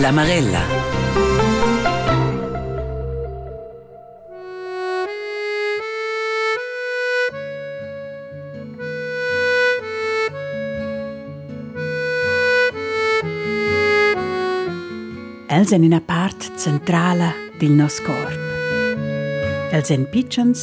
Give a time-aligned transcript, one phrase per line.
[0.00, 0.62] La Marella.
[15.48, 18.30] Els in una part centrala del nostre corpo.
[19.76, 20.62] Els sind piccans,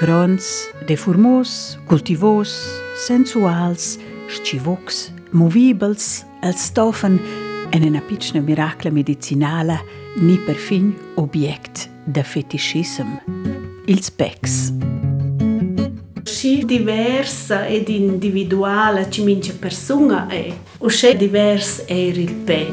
[0.00, 0.48] grons,
[0.88, 2.56] deformos, cultivos,
[3.04, 3.98] sensuals,
[4.32, 7.20] scivocs, movibels, els stoffen
[7.70, 9.82] en una piccina miracla medicinala
[10.16, 13.06] ni perfin object de fetischism.
[13.86, 14.72] Ils pecs.
[16.22, 22.70] Sci diversa ed individuale ci mince persona è, o sci divers è il pe.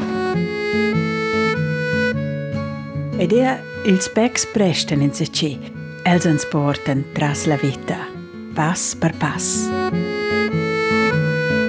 [3.18, 5.58] Ed è ils pecs presten in se ce,
[6.04, 7.98] els ens porten tras la vita,
[8.54, 9.70] pass per pass.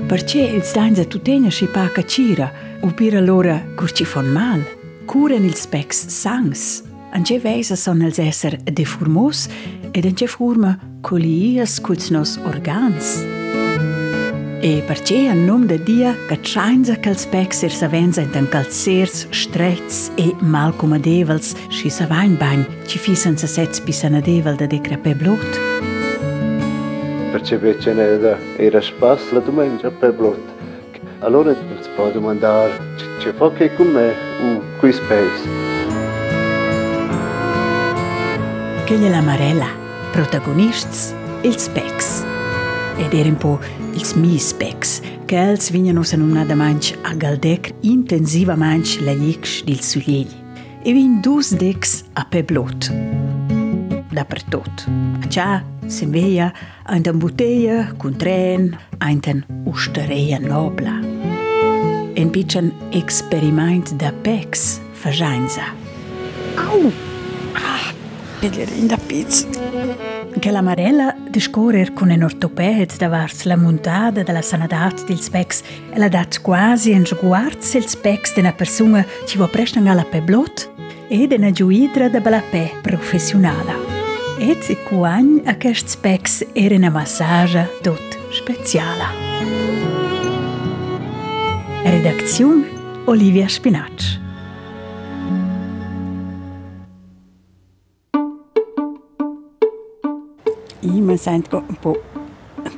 [0.06, 4.62] Perché ils dains a tutena sci pa cacira, o per allora cur ci fon mal,
[5.06, 6.82] curen ils pecs sangs,
[7.16, 9.46] Anche veisa son els esser deformos
[9.94, 13.22] ed anche forma colias culs nos organs.
[14.60, 18.48] E perché a nom de dia che trainza che els pecs er savenza in tan
[18.48, 24.66] calzers, strets e mal comadevels, sci sa vain bagn, ci fisan sa sets pisanadevel de
[24.66, 25.60] decrepe blot.
[27.36, 30.40] perché invece ne da era spasso la domenica per blot.
[31.20, 31.54] Allora
[31.96, 32.78] si può domandare,
[33.18, 35.48] c'è fa che con me o qui space?
[38.84, 39.68] Che la Marella,
[40.12, 42.24] protagonists, ils pecs.
[42.98, 43.58] Ed er un po'
[43.94, 49.80] ils mis pecs, che els vignan us annunada manch a galdec intensivamente la licx dil
[49.80, 50.36] suliegli.
[50.84, 52.92] E vin dus decs a pe blot.
[54.12, 54.86] Dappertot.
[55.22, 56.52] A cia, se veia,
[56.86, 61.15] ein bottiglia, con tren, ein usteria nobla.
[62.16, 65.66] En pitchen experiment da pecs fajainza.
[66.56, 66.92] Au!
[67.52, 67.92] Ah,
[68.40, 69.46] Pellerin da pizza.
[70.38, 75.62] Che la Marella de scorer con un ortoped davars la montada della sanadat dels pecs
[75.92, 80.20] e la dat quasi en sguards els pecs d'una persona ci va prestan alla pe
[80.20, 80.70] blot
[81.08, 83.76] e d'una giuidra de bella pe professionala.
[84.40, 89.95] Et si quagn aquests pecs era una massaggia tot speciala.
[91.88, 94.20] Redaczione Olivia Spinacci.
[101.16, 102.02] Sento un po'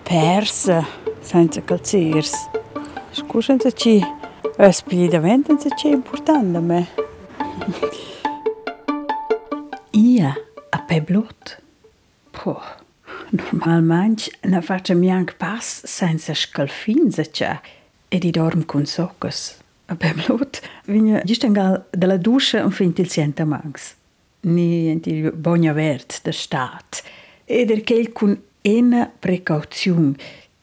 [0.02, 0.86] persa
[1.20, 2.50] senza calzers.
[3.10, 3.98] Scusa ci
[4.70, 6.86] speditamente c'è importante a me.
[9.92, 10.34] Io
[10.68, 11.62] a peblot.
[12.30, 12.60] Puh.
[13.30, 17.58] Normalmente ne faccio anche pass senza scalfinza c'è
[18.08, 19.56] e di dorm con soccos.
[19.86, 23.94] A peblot vigna gistangal dalla duscia un fin il sienta mangs.
[24.40, 27.02] Ni enti bogna vert da stat.
[27.44, 30.14] Ed er quel con ena precauzione.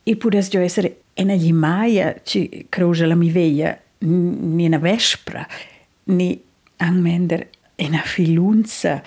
[0.03, 5.47] E pudes già essere ena limaia ci croja la mi veia ni una vespra
[6.03, 6.39] ni
[6.77, 9.01] angmender ena filunza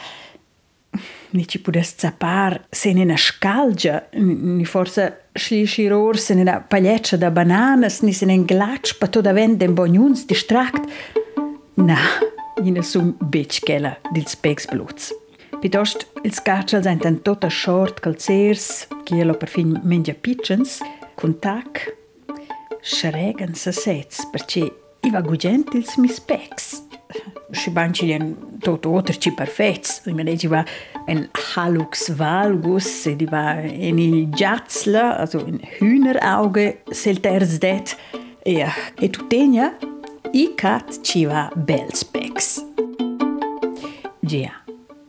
[1.30, 7.16] ni ci pudes zapar se ne una scalgia ni forse schlishiror se ne una pagliaccia
[7.16, 10.84] da bananas ni se ne glatsch pa to da vende in bognuns distract
[11.74, 11.98] na
[12.64, 15.12] ina sum bec chela dils pegs bluts
[15.60, 20.78] Piuttosto, ils caccials sind tota short calzers, chielo per fin mengia pitchens,
[21.16, 21.96] con tac,
[22.80, 24.72] schrägen sa sets, perché
[25.02, 26.87] i va gugent ils mis pecs.
[27.56, 30.64] Si banci lien tot oterci perfets, i me va
[31.08, 37.96] en halux valgus, e di va en il giatzla, also in Hühnerauge, sel terz det,
[38.44, 38.66] e,
[39.00, 39.72] e tutenia,
[40.32, 42.58] i cat ci va bels pecs.
[44.20, 44.52] Gia,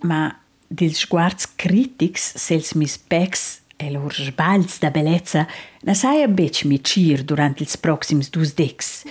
[0.03, 0.29] ma
[0.69, 5.47] dils sguards critics sels mis pecs e lor sbaglios da bellezza
[5.83, 9.03] na saia bec mi cir durant ils proxims dus decs.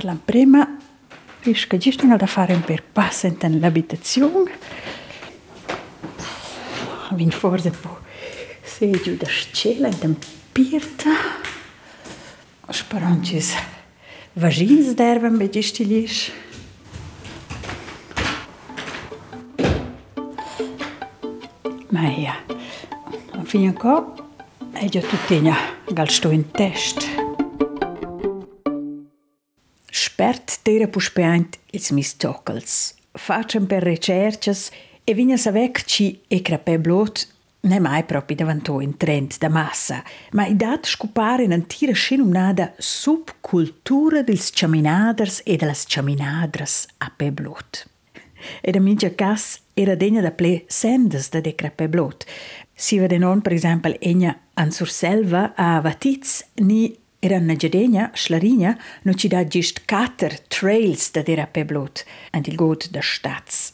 [0.00, 0.78] Parlam prima,
[1.42, 4.50] risca gistan da fare un per passa in l'abitazione.
[7.10, 7.98] Vin forse un po'
[8.62, 10.16] segiu da scela in
[10.52, 11.10] pirta.
[12.70, 13.54] Sperancis
[14.32, 16.32] vagins derven be gestilis.
[21.88, 22.42] Ma ja,
[23.44, 24.14] fin ancora
[24.72, 25.54] è già tuttina
[25.92, 27.09] gal sto in test.
[30.70, 32.94] Spert tera puspeant ils mis toccals.
[33.18, 34.70] Facem per recerches
[35.04, 37.26] e vigna savec ci e crapè blot
[37.60, 40.02] è mai proprio davanti in trend da massa,
[40.32, 47.86] ma i dati scopare in antira scenumnada subcultura dels chaminaders e delle chaminadres a Peblot.
[48.62, 52.24] E da mingia cas era degna da ple sendes da decra Peblot.
[52.72, 58.76] Si vede non, per esempio, egna an surselva a Vatiz ni era na gedegna, schlarinja,
[59.04, 63.72] no ci da gist cater trails da dera Peblot, an il god da stats.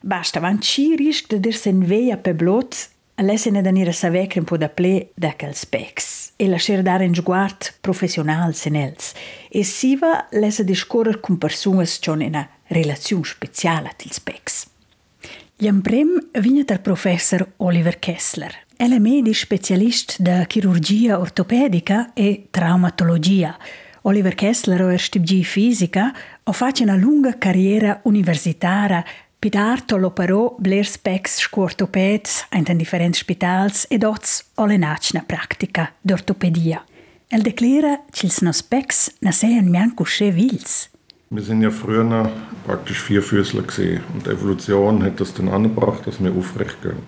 [0.00, 4.56] Basta, van ci risc da dir sen veia Peblot Alessene da nira savecre un po
[4.56, 9.12] da ple da quel specs e lasciare dare un sguard professional sen els.
[9.48, 14.66] E siva lesa discorrer con persunas con una relazione speciale til specs.
[15.62, 16.10] L'emprem
[16.40, 18.63] vigna dal professor Oliver Kessler.
[18.76, 23.56] È medic specialist da chirurgia ortopedica e traumatologia.
[24.02, 26.12] Oliver Kessler ha studiato fisica
[26.42, 29.04] o fatto una lunga carriera universitaria
[29.44, 36.82] Pidarto l'operò bler specs scuortopeds in differenti spitals ed oz olenacna pratica d'ortopedia.
[37.28, 40.88] El declara che els nos specs na seien mianco sche vils.
[41.28, 42.32] Wir sind ja früher
[42.64, 47.02] praktisch Vierfüßler gesehen und die Evolution hat das dann angebracht, dass wir aufrecht gehen.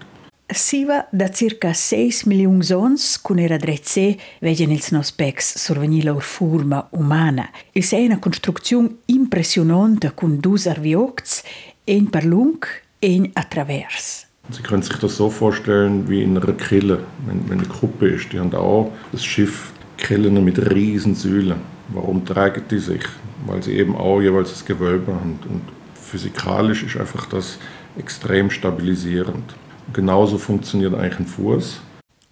[0.49, 6.23] Siva da circa 6 milioni sons con era drezze vegen ils nos specs survenir lor
[6.23, 7.51] forma umana.
[7.73, 11.43] Il sei una costruzione impressionante con dus arviocs
[11.85, 12.65] ein per lung,
[13.01, 14.27] ein attravers.
[14.51, 18.33] Sie können sich das so vorstellen wie in einer Kille, wenn, wenn eine Gruppe ist.
[18.33, 21.61] Die haben auch das Schiff Krillen mit riesen Säulen.
[21.89, 23.03] Warum tragen die sich?
[23.47, 25.41] Weil sie eben auch jeweils das Gewölbe haben.
[25.49, 25.63] Und
[25.95, 27.59] physikalisch ist einfach das
[27.99, 29.57] extrem stabilisierend.
[29.93, 31.81] Genauso funktioniert eigentlich ein Fuß.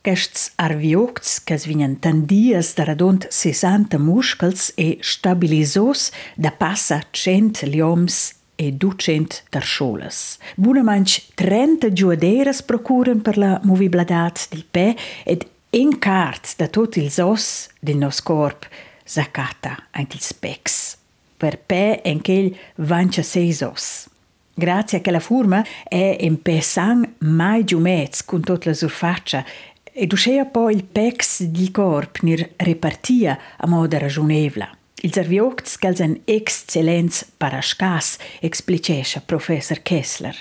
[0.03, 8.35] Aquests arviocts que es vinien de redont 60 muscles e stabilisos da passa 100 lioms
[8.57, 10.39] e 200 tarscholas.
[10.57, 17.19] Bunamanch 30 giuaderas procuren per la movibilità del pe ed un cart da tutti ils
[17.19, 18.69] os del nos corp
[19.07, 20.97] zacata ant ils specs.
[21.37, 24.09] Per pe en quel vancia seis os.
[24.55, 29.45] Grazie a quella forma è in pe sang mai giumez con tutta la surfaccia
[29.93, 34.69] ed uscea poi il pex del corp nir repartia a modo ragionevla.
[35.03, 40.35] Ils arviocts che en excellenz parascas, explicescha professor Kessler.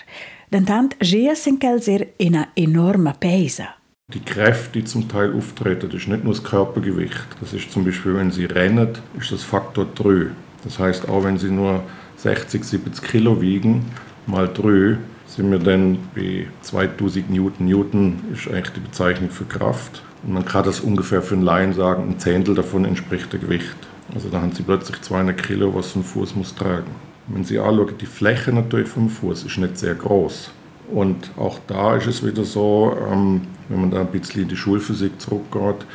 [0.48, 3.76] Dentant geas kels er in enorma Peisa.
[4.14, 7.28] Die Kräfte, die zum Teil auftreten, das ist nicht nur das Körpergewicht.
[7.42, 8.90] Das ist zum Beispiel, wenn Sie rennen,
[9.20, 10.28] ist das Faktor 3.
[10.64, 11.84] Das heißt, auch wenn Sie nur
[12.18, 13.86] 60, 70 Kilo wiegen,
[14.28, 14.98] mal 3,
[15.28, 17.66] sind wir dann bei 2000 Newton.
[17.66, 20.04] Newton ist eigentlich die Bezeichnung für Kraft.
[20.24, 23.76] Und man kann das ungefähr für einen Laien sagen, ein Zehntel davon entspricht der Gewicht.
[24.14, 26.92] Also da haben sie plötzlich 200 Kilo, was ein Fuß muss tragen.
[27.28, 30.52] Wenn Sie anschauen, die Fläche natürlich vom Fuß ist nicht sehr groß.
[30.92, 34.58] Und auch da ist es wieder so, ähm, wenn man da ein bisschen in die
[34.58, 35.86] Schulphysik zurückgeht,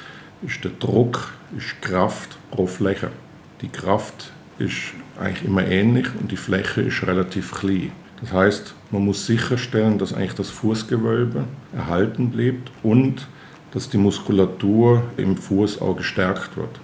[0.42, 3.10] ist der Druck, ist Kraft pro Fläche.
[3.60, 7.92] Die Kraft ist eigentlich immer ähnlich und die Fläche ist relativ klein.
[8.20, 11.44] Das heißt, man muss sicherstellen, dass eigentlich das Fußgewölbe
[11.74, 13.26] erhalten bleibt und
[13.72, 16.80] dass die Muskulatur im Fuß auch gestärkt wird.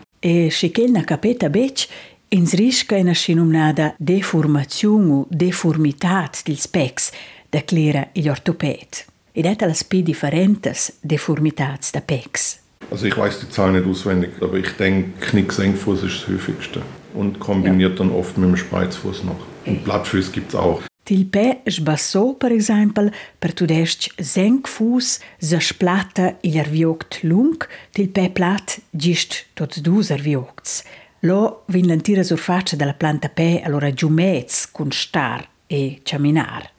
[1.51, 1.89] bec
[2.35, 7.13] ins risca una scinumnada deformazione o deformitat dils pecs,
[7.51, 9.07] declara gli ortoped.
[9.33, 12.59] Ed è las pi differentes deformitats da pecs.
[12.91, 16.83] Also ich weiß die Zahl nicht auswendig, aber ich denke, Knicksenkfuß ist das häufigste
[17.15, 17.99] und kombiniert ja.
[17.99, 19.41] dann oft mit dem Spreizfuß noch.
[19.67, 20.83] Und Blattfuß gibt es auch.
[21.05, 27.61] Til pè sbassò, per esempio, per tudesc zenc fus se splata il arvioct lung,
[27.93, 30.81] til pè plat gist tots dus arviocts.
[31.29, 36.71] Lo vin l'antira surfaccia della planta pè allora giumez cun star e caminar.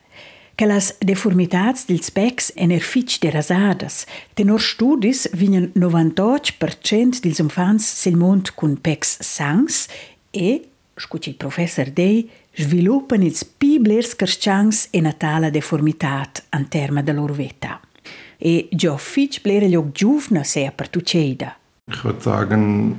[0.55, 4.05] Che las deformitats dils pecs ener fitch de rasadas.
[4.33, 9.85] Tenor studis vinen 98% dils infants sil mond cun pecs sangs
[10.31, 10.63] e,
[10.95, 17.33] scuci il professor Dei, sviluppano ils piblers carschangs e natala deformitat an terma da loro
[17.33, 17.79] vita.
[18.37, 21.55] E fitch blere gli giuvna sehr per tuceda.
[21.87, 22.95] Ich würde sagen,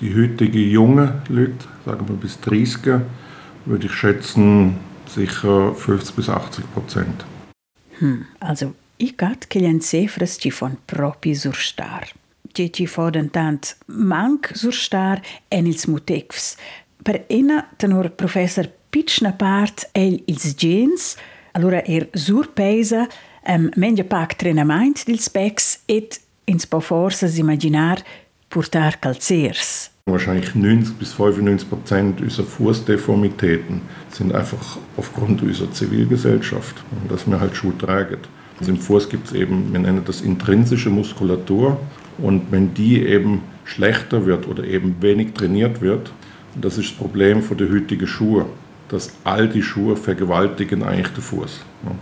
[0.00, 3.02] die heutige junge Leute, sagen wir bis 30,
[3.66, 7.24] würde ich schätzen, sicher 50 bis 80 Prozent.
[7.98, 12.06] Hm, also ich gat gli cifras ci von propi surstar.
[12.54, 15.20] Ci ci foden tant manc surstar
[15.50, 16.56] en ils mutecfs,
[17.08, 21.16] per ena tenor professor pitchna part el ils gens,
[21.56, 23.06] allora er surpesa
[23.48, 28.02] um, menja pac trenament dils specs et ins po forses imaginar
[28.52, 29.88] portar calzers.
[30.04, 36.76] Wahrscheinlich 90 bis 95 Prozent unserer Fußdeformitäten sind einfach aufgrund unserer Zivilgesellschaft,
[37.08, 38.18] dass wir halt Schuhe tragen.
[38.60, 41.78] Also Im Fuß gibt es eben, wir nennen das intrinsische Muskulatur.
[42.18, 46.10] Und wenn die eben schlechter wird oder eben wenig trainiert wird,
[46.54, 48.46] das ist das Problem für die heutigen Schuhe,
[48.88, 51.60] dass all die Schuhe vergewaltigen eigentlich den Fuß.
[51.84, 51.92] Ja.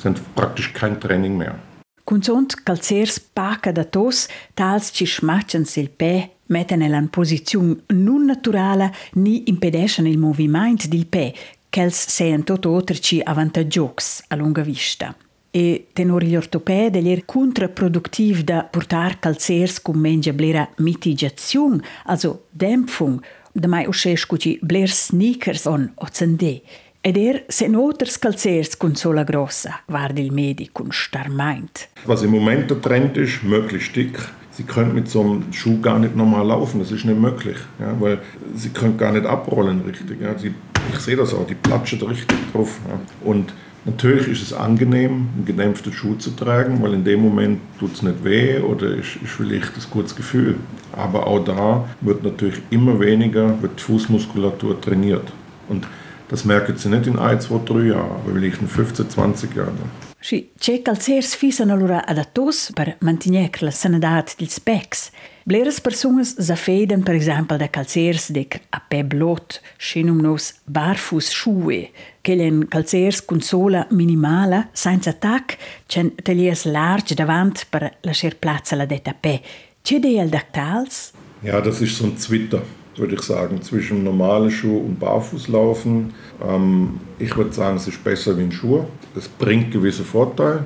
[0.00, 1.58] sind praktisch kein Training mehr.
[2.04, 8.92] Consont calzers paca da tos, tals ci schmatchen sil pè, metten in posizione non naturale
[9.14, 11.32] ni impedescen il movimento del pè,
[11.70, 15.14] ch'els seien tot oterci avantaggios a lunga vista.
[15.52, 23.20] E tenor gli ortopedi è contraproduttiv da portar calzers con mengia blera mitigazione, also Dämpfung,
[23.52, 26.60] da mai usce scuci bler sneakers on o zende.
[27.00, 31.88] Ed er se noters calzers con sola grossa, guarda il medico con starmeint.
[32.04, 34.18] Was im Moment der Trend ist, möglichst dick.
[34.50, 37.98] Sie können mit so einem Schuh gar nicht normal laufen, das ist nicht möglich, ja,
[37.98, 38.18] weil
[38.54, 40.20] sie können gar nicht abrollen richtig.
[40.20, 40.36] Ja.
[40.38, 40.52] Sie,
[40.92, 42.78] ich sehe das auch, die platschen richtig drauf.
[42.86, 43.00] Ja.
[43.24, 43.54] Und
[43.84, 48.02] Natürlich ist es angenehm, einen gedämpften Schuh zu tragen, weil in dem Moment tut es
[48.02, 50.56] nicht weh oder ist, ist vielleicht ein gutes Gefühl.
[50.92, 55.32] Aber auch da wird natürlich immer weniger wird die Fußmuskulatur trainiert.
[55.68, 55.86] Und
[56.28, 59.90] das merken Sie nicht in ein, zwei, drei Jahren, aber vielleicht in 15, 20 Jahren.
[60.22, 65.10] Și ce calzers fisan allora adatos per mantenere la sanità dels specs.
[65.44, 71.90] Bleres personas zafeden per exempel de calzers de a pe blot, schenum nos barfus schuhe,
[72.20, 78.72] che len calzers con sola minimala, senza tac, cen telies large davant per lasciar platz
[78.72, 79.40] alla detta pe.
[79.82, 81.12] Ce de al dactals?
[81.42, 82.62] Ja, das ist so ein Zwitter
[83.00, 86.12] würde ich sagen, zwischen normalen Schuh und Barfußlaufen.
[86.46, 88.84] Ähm, ich würde sagen, es ist besser wie ein Schuh.
[89.16, 90.64] Es bringt gewisse Vorteile,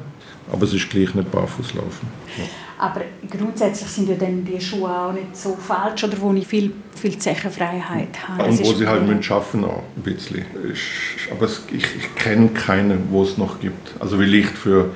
[0.52, 2.08] aber es ist gleich nicht Barfußlaufen.
[2.36, 2.44] Ja.
[2.84, 3.00] Aber
[3.30, 7.16] grundsätzlich sind ja dann die Schuhe auch nicht so falsch oder wo ich viel, viel
[7.16, 8.44] Zechenfreiheit habe.
[8.44, 10.44] Und wo sie halt müssen schaffen auch ein bisschen.
[10.70, 13.94] Ich, aber es, ich, ich kenne keine, wo es noch gibt.
[14.00, 14.90] Also wie Licht für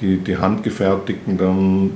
[0.00, 1.90] die, die handgefertigten, dann,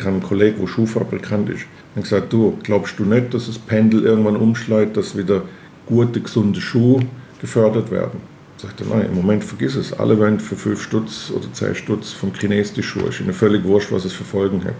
[0.00, 3.56] ich habe einen Kollegen, der Schuhfabrikant ist, und gesagt, du, glaubst du nicht, dass das
[3.56, 5.42] Pendel irgendwann umschlägt, dass wieder
[5.86, 7.06] gute, gesunde Schuhe
[7.40, 8.20] gefördert werden?
[8.58, 9.92] Sagte, nein, im Moment vergiss es.
[9.92, 13.08] Alle wollen für 5 Stutz oder 10 Stutz vom Chines die Schuhe.
[13.08, 14.74] Ist ihnen völlig wurscht, was es für Folgen hat.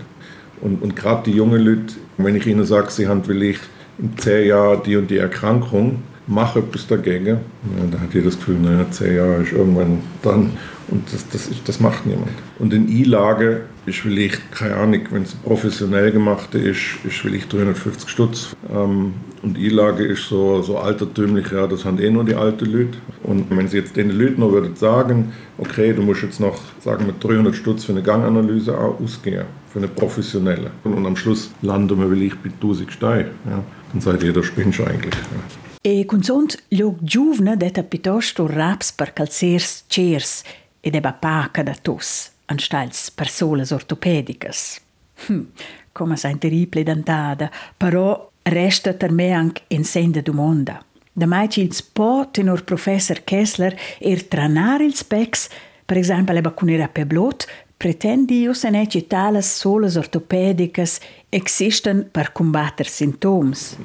[0.61, 3.61] Und, und gerade die jungen Leute, wenn ich ihnen sage, sie haben vielleicht
[3.99, 7.26] in 10 Jahren die und die Erkrankung, mach etwas dagegen.
[7.26, 10.52] Ja, da hat jeder das Gefühl, naja, 10 Jahre ist irgendwann dann
[10.88, 12.32] und das, das, ist, das macht niemand.
[12.58, 18.09] Und in I-Lage ist vielleicht, keine Ahnung, wenn es professionell gemacht ist, ist vielleicht 350
[18.09, 18.57] Stutz.
[18.73, 22.99] Ähm, und I-Lage ist so, so altertümlich, ja, das haben eh nur die alten Leute.
[23.23, 27.07] Und wenn Sie jetzt den Leuten noch würden sagen, okay, du musst jetzt noch, sagen
[27.07, 30.71] wir, 300 Stutz für eine Ganganalyse ausgehen, für eine professionelle.
[30.85, 33.26] Und, und am Schluss landen wir vielleicht bei 1000 Stein.
[33.49, 35.14] Ja, dann sagt jeder, spinnst eigentlich.
[35.14, 35.90] Ja.
[35.90, 40.42] E con sunt gli giovne detta piuttosto raps per calzers chairs
[40.80, 44.81] ed eba paca da tos, anstals personas ortopedicas.
[45.26, 45.45] Hm,
[45.93, 50.83] come sai terrible dentada, però resta per me anche in senda domanda.
[51.12, 55.49] Da mai ci il po tenor professor Kessler er tranar il specs,
[55.85, 61.00] per esempio eba con era peblot, pretendi io se ne tales solas ortopedicas
[61.31, 63.76] existen per combattere Symptoms.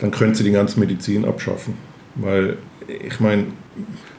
[0.00, 1.74] Dann können Sie die ganze Medizin abschaffen.
[2.14, 2.56] Weil,
[2.88, 3.46] ich meine,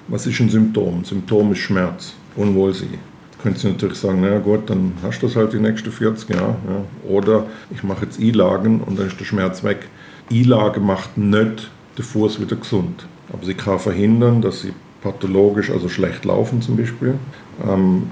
[0.08, 1.03] was ist ein Symptom?
[1.03, 3.11] Symptom ist Schmerz, Unwohlsein.
[3.41, 6.55] Können Sie natürlich sagen, na gut, dann hast du das halt die nächsten 40 Jahre.
[6.67, 7.10] Ja.
[7.10, 9.88] Oder ich mache jetzt I-Lagen und dann ist der Schmerz weg.
[10.29, 13.05] I-Lage macht nicht den Fuß wieder gesund.
[13.33, 17.15] Aber sie kann verhindern, dass sie pathologisch, also schlecht laufen zum Beispiel.
[17.67, 18.10] Ähm,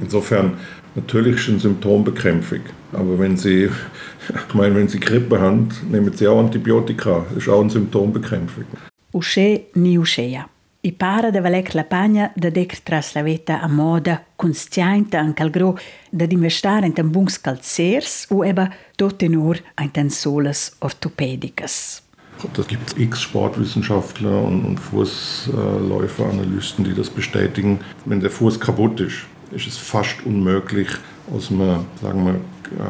[0.00, 0.54] insofern,
[0.94, 2.60] natürlich ist ein Symptombekämpfung.
[2.92, 3.68] Aber wenn Sie,
[4.48, 7.24] ich meine, wenn Sie Grippe haben, nehmen Sie auch Antibiotika.
[7.28, 8.64] Das ist auch eine Symptombekämpfung.
[9.12, 10.46] Usce ni uscea.
[10.84, 15.42] I para de valec la pagna da dec tras la veta a moda consciente anche
[15.42, 15.78] al gro
[16.10, 22.02] da investare in buns calzers o eba tot in solas orthopädicas.
[22.52, 27.78] Da gibt x Sportwissenschaftler und, und Fußläuferanalysten, die das bestätigen.
[28.04, 30.88] Wenn der Fuß kaputt ist, ist es fast unmöglich,
[31.32, 32.40] aus einem, sagen wir,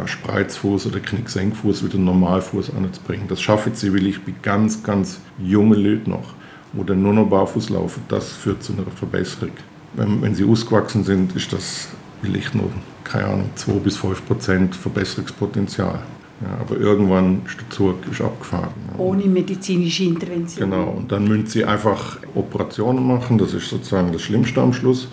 [0.07, 3.29] Spreizfuß oder Knicksenkfuß wieder einen Normalfuß anzubringen.
[3.29, 6.33] Das schaffen sie will ich bei ganz, ganz jungen Leuten noch
[6.77, 9.53] oder nur noch barfuß laufen, das führt zu einer Verbesserung.
[9.95, 11.89] Wenn, wenn sie ausgewachsen sind, ist das
[12.23, 12.71] vielleicht nur,
[13.05, 16.01] keine Ahnung, 2 bis 5 Prozent Verbesserungspotenzial.
[16.41, 18.73] Ja, aber irgendwann ist der Zug ist abgefahren.
[18.93, 18.99] Ja.
[18.99, 20.71] Ohne medizinische Intervention.
[20.71, 25.09] Genau, und dann müssen sie einfach Operationen machen, das ist sozusagen das Schlimmste am Schluss.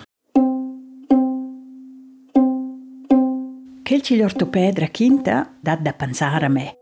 [3.84, 6.79] Quel ci l'ortopedra quinta dat da pensare a me.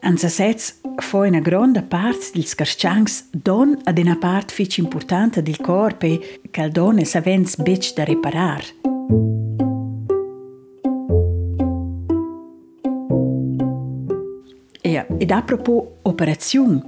[0.00, 6.40] Ansasez foi una gronda parte dels carchangs don ad una part fich importanta del corpe
[6.50, 8.62] cal donne savens bec da reparar.
[14.82, 16.82] Ja, ed a propos operaziun,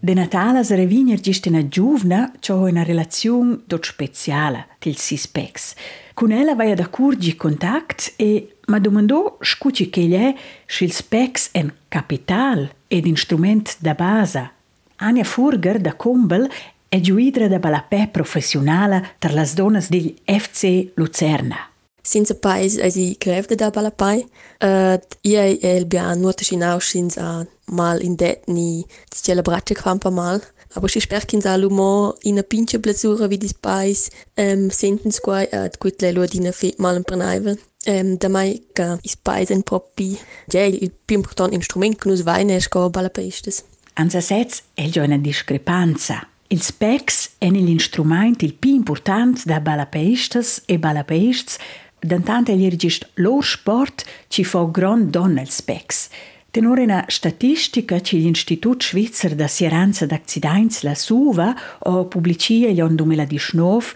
[0.00, 5.74] de Natala se reviner gist una giovna c'ho una relaziun tot speciala til sispex.
[6.14, 11.72] Con ella vai ad accurgi contact e ma domandò scuci che lei schil spex en
[11.88, 14.50] capital ed instrument da base.
[14.96, 16.50] Ania Furger da Kumbel
[16.88, 21.68] è giuidra da balapè professionale per las donnes del FC Lucerna.
[22.06, 24.26] Since pais as i grevde da balapai,
[24.60, 30.10] uh, ia el bia nuota sinau sins a mal in det ni cele braccia quampa
[30.10, 30.42] mal.
[30.74, 35.12] Aber si sper kins alu mo in a pinche blessura vi dis pais um, senten
[35.12, 37.58] squai ad quit le lua dina fet mal in prenaivel.
[37.86, 42.22] Um, da mai ca is pais en propi gel il più important instrument che nus
[42.22, 43.62] vaine sco balapaistes.
[43.94, 46.28] Anza sets el jo una discrepanza.
[46.48, 51.58] Il specs è l'instrument il più importante da balapaistes e balapaists
[52.04, 56.10] Dantant el irgist lor sport ci fa grand don el specs.
[56.54, 63.86] Tenore statistica che l'Institut Svizzer da Sieranza d'Accidents la Suva o pubblicia l'on 2019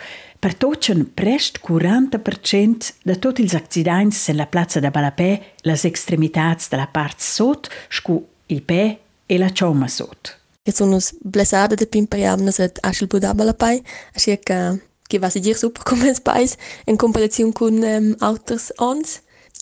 [0.41, 7.23] pertocen prest 40% da tutti gli accidenti nella piazza da Balapè, le estremità della parte
[7.23, 10.31] sotto, scu il pè e la cioma sotto.
[10.61, 13.81] Che sono blessate da pimperiamna se asce il Buddha Balapè,
[14.15, 18.57] asce che, che va a dire super come spais in comparazione con um, ehm, altri
[18.79, 19.21] ons.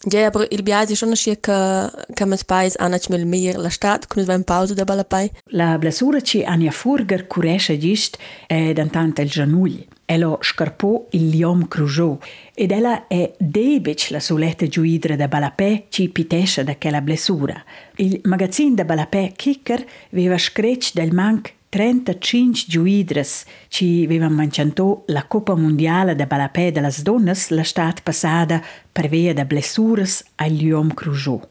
[0.08, 4.06] Ja, aber il biais è schon che che il paese ha nachmel meglio la stat
[4.06, 5.28] con una pausa da balapai.
[5.50, 9.84] La blessura ci Ania Furger curesce gist è d'antant il gianugli.
[10.04, 12.20] Elo scarpò il liom crujo
[12.54, 17.60] ed ella è debic la soletta giuidra da balapè ci pitesce da quella blessura.
[17.96, 25.26] Il magazzin da balapè Kicker aveva screcci del manc 35 giuidres ci avevan mangiato la
[25.26, 30.52] Coppa Mondiale de Balapè de las Donnes la stat passada per via de blessuras al
[30.52, 31.42] Liom Crujo.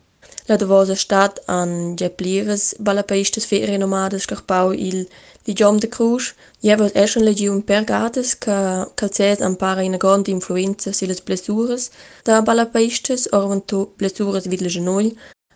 [0.48, 5.06] La davosa stat an geplires balapaistes fe renomades scarpau il
[5.46, 11.92] Ligiom de Cruj, jevas eschen legium pergates ca calces ampara ina grande influenza silas blessuras
[12.24, 15.14] da balapaistes orvanto blessuras vid le genoll,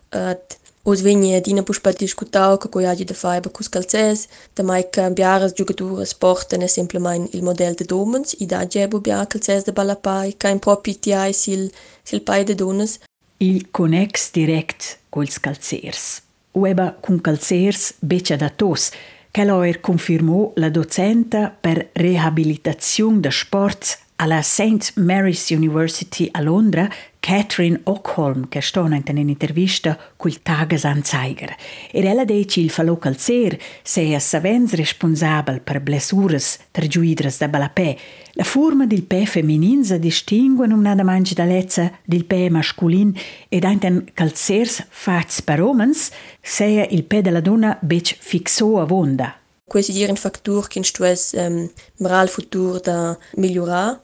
[0.10, 0.59] at
[0.90, 5.54] Os vegni dina puspa discutau coi agi da faiba cus calces, da mai che biaras
[5.54, 10.50] giocaturas portano semplicemente il modello de domens, i da gebo bia calces de balapai, ca
[10.50, 11.70] in propi tiai sil,
[12.08, 12.98] sil pai de donas.
[13.38, 16.24] Il connex direct cols calcers.
[16.54, 18.90] Ueba cun calcers becia da tos,
[19.30, 24.94] che l'oer confermò la docenta per rehabilitazione da sports alla St.
[24.96, 26.90] Mary's University a Londra,
[27.20, 31.56] Catherine Ockholm, che sta in un'intervista col Tagesanzeiger.
[31.92, 37.96] E ella dice il falò calzer se è savens responsabile per blessuras tergiuidras da balapè.
[38.34, 43.14] La forma del pè feminin si distingue non nada mangi da lezza del pè masculin
[43.50, 46.10] ed anten calzers fats per omens,
[46.42, 49.36] se il pè della donna bec fixo a vonda.
[49.70, 54.02] Questo è un fattore che stues um, moral futur da migliorare.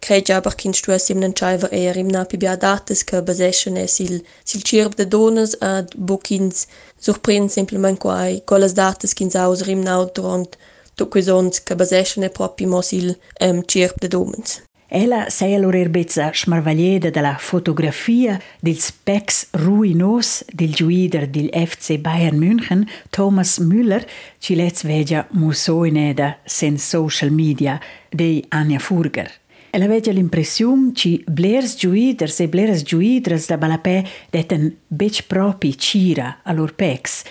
[0.00, 4.22] Credo aber che stues im entscheiver eher im napi bia dates che baseschen es il
[4.44, 6.66] sil cirb de donas ad bokins
[7.00, 10.58] surprend simplement quai colas dates kins aus rim nautront
[10.96, 14.60] to quesons che baseschen e propi mo sil um, cirb de domens.
[14.88, 22.38] Ella sei allora erbezza smarvaglieda della fotografia del spex ruinos del giuider del FC Bayern
[22.38, 24.06] München, Thomas Müller,
[24.38, 29.28] ci lez vegia musoineda sen social media de Anja Furger.
[29.70, 36.40] Ella vegia l'impressione ci blers giuiders e blers giuidres da balapè deten bec propi cira
[36.42, 37.22] all'or pex.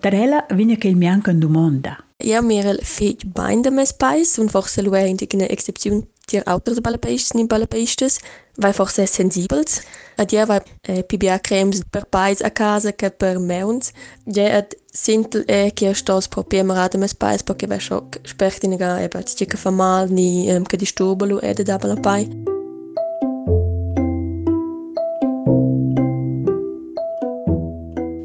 [0.00, 1.96] Tarella vigna che il mianca in domanda.
[2.18, 6.80] Ja, mir fehlt bein de mes pais und forse lu è indigene exception tier autres
[6.80, 8.18] balapaistes ni balapaistes,
[8.58, 9.82] vai forse sensibels.
[10.16, 13.92] Ad ja vai eh, PBA cremes per pais a casa che per meuns.
[14.24, 18.76] Ja ad sintel e che stos proprio marade mes pais perché vai schock spert in
[18.76, 22.54] ga e bat che fa mal ni um, che disturbalo ed da balapai.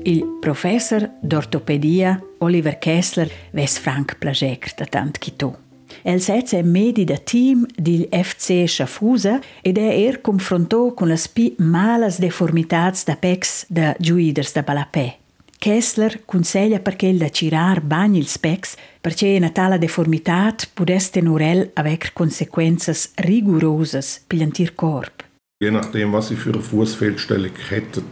[0.04, 5.71] Il professor d'ortopedia Oliver Kessler ves Frank Plagec da tant chitò.
[6.02, 11.28] El sez è medi da team del FC Schafusa ed è er confrontò con las
[11.28, 15.18] pi malas deformitats da pex da giuiders da Balapè.
[15.58, 21.70] Kessler consiglia perché il da cirar bagni il specs perché una tale deformitat pudesse norel
[21.76, 25.24] avec consequences rigorosas pigliantir corp.
[25.64, 28.06] Je nachdem, was sie für eine Fußfehlstellung hätten,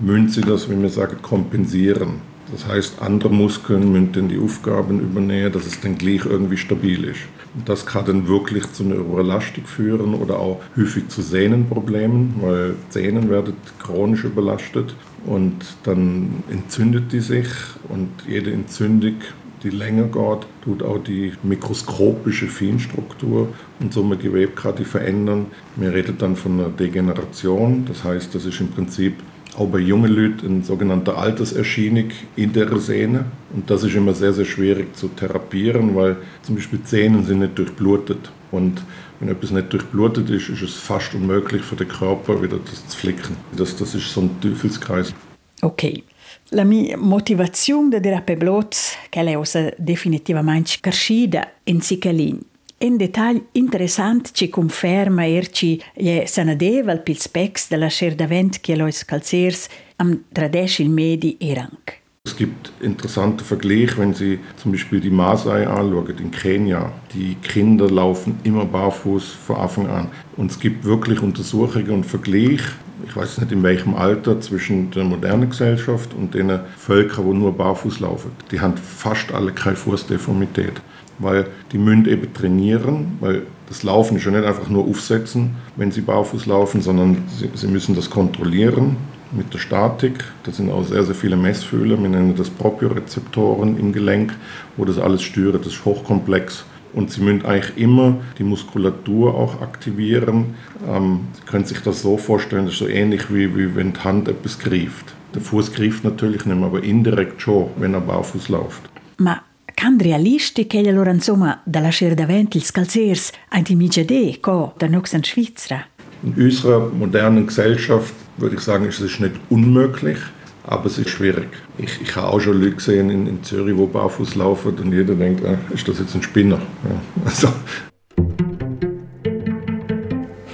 [0.00, 2.22] müssen sie das, wie man sagt, kompensieren.
[2.52, 7.20] Das heißt, andere Muskeln müssen die Aufgaben übernehmen, dass es dann gleich irgendwie stabil ist.
[7.64, 13.30] Das kann dann wirklich zu einer Überlastung führen oder auch häufig zu Sehnenproblemen, weil Zähnen
[13.30, 15.54] werden chronisch überlastet und
[15.84, 17.48] dann entzündet die sich
[17.88, 19.14] und jede Entzündung,
[19.62, 23.48] die länger geht, tut auch die mikroskopische Feinstruktur
[23.80, 24.52] und so ein Gewebe
[24.84, 25.46] verändern.
[25.76, 29.14] Wir reden dann von einer Degeneration, das heißt, das ist im Prinzip
[29.56, 33.24] auch bei jungen Leuten eine sogenannte Alterserscheinung in der Sehne.
[33.54, 37.58] Und das ist immer sehr, sehr schwierig zu therapieren, weil zum Beispiel Zähne sind nicht
[37.58, 38.30] durchblutet.
[38.50, 38.82] Und
[39.18, 42.98] wenn etwas nicht durchblutet ist, ist es fast unmöglich für den Körper wieder das zu
[42.98, 43.36] flicken.
[43.56, 45.14] Das, das ist so ein Teufelskreis.
[45.62, 46.02] Ok.
[46.50, 48.76] La mia motivazione di dire blot
[49.08, 52.38] che è definitivamente crescita in Sicalin.
[52.78, 59.66] Un dettaglio interessante ci conferma erci je sanadeval pil specs della Scherdavent che lois calzers
[59.96, 62.02] am tradesch il medi erank.
[62.24, 66.92] Es gibt interessante Vergleiche, wenn Sie zum Beispiel die Maasai anschauen in Kenia.
[67.14, 70.08] Die Kinder laufen immer barfuß von Anfang an.
[70.36, 72.72] Und es gibt wirklich Untersuchungen und Vergleiche,
[73.08, 77.52] ich weiß nicht in welchem Alter, zwischen der modernen Gesellschaft und den Völkern, die nur
[77.56, 78.32] barfuß laufen.
[78.50, 80.74] Die haben fast alle keine Fußdeformität
[81.18, 85.90] weil die müssen eben trainieren, weil das Laufen ist ja nicht einfach nur aufsetzen, wenn
[85.90, 88.96] sie barfuß laufen, sondern sie, sie müssen das kontrollieren
[89.32, 90.24] mit der Statik.
[90.44, 94.34] Das sind auch sehr, sehr viele Messfühler, wir nennen das Propriorezeptoren im Gelenk,
[94.76, 96.64] wo das alles steuert, das ist hochkomplex.
[96.92, 100.54] Und Sie müssen eigentlich immer die Muskulatur auch aktivieren.
[100.88, 104.00] Ähm, sie können sich das so vorstellen, das ist so ähnlich wie, wie wenn die
[104.00, 105.14] Hand etwas greift.
[105.34, 108.80] Der Fuß greift natürlich nicht mehr, aber indirekt schon, wenn er barfuß läuft.
[109.18, 109.42] Ma
[109.76, 114.86] can realisti che loro insomma dalla scher davanti ils calzers ein die Mijade ko da
[114.88, 115.86] nox in Schweizer.
[116.22, 120.18] In unserer modernen Gesellschaft würde ich sagen, ist es nicht unmöglich,
[120.64, 121.48] aber es ist schwierig.
[121.76, 125.14] Ich, ich habe auch schon Leute gesehen in, in Zürich, die barfuß laufen und jeder
[125.14, 126.58] denkt, ah, ist das jetzt ein Spinner?
[126.88, 127.48] Ja, also.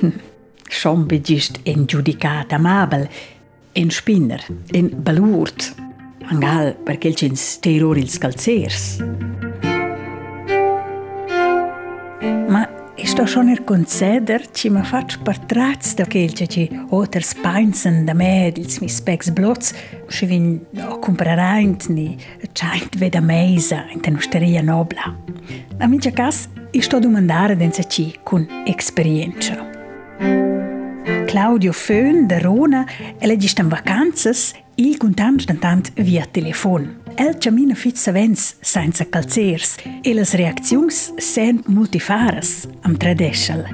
[0.00, 0.12] Hm.
[0.68, 3.08] Schon begist in giudicat amabel,
[3.74, 4.40] in Spinner,
[4.72, 5.74] in Balurt,
[6.30, 8.98] Angal perché il cins terror ils calzers.
[12.48, 12.68] Ma
[13.04, 18.52] sto schon er conceder ci ma fac partraz da quel ci oter speinsen da me
[18.56, 19.74] ils mi specs blots
[20.08, 22.16] ci vin o compraraint ni
[22.52, 25.14] chaint veda meisa in tenusteria nobla.
[25.78, 29.70] A mincha cas sto domandare denza ci con esperienza.
[31.26, 32.84] Claudio Föhn, der Rona,
[33.18, 36.88] er legist in vacanzas il contant dentant via telefon.
[37.16, 43.66] El camina fit savens senza calzers e las reaczions sen multifaras am tradeschel.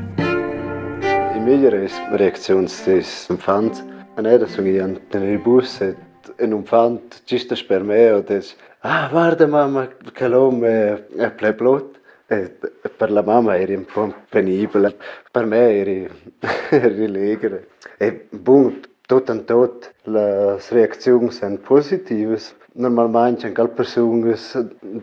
[1.33, 3.85] Die migliore reaczioni des Umfant
[4.17, 5.97] an era in il bus et
[6.41, 12.53] in Umfant giusto per me o des ah guarda mamma che l'uomo è pleblot e
[12.97, 14.97] per la mamma era un po' penibile
[15.31, 16.15] per me era,
[16.71, 22.53] era legere e buon tot en tot les reaccions són positives.
[22.79, 24.53] Normalment en cal persones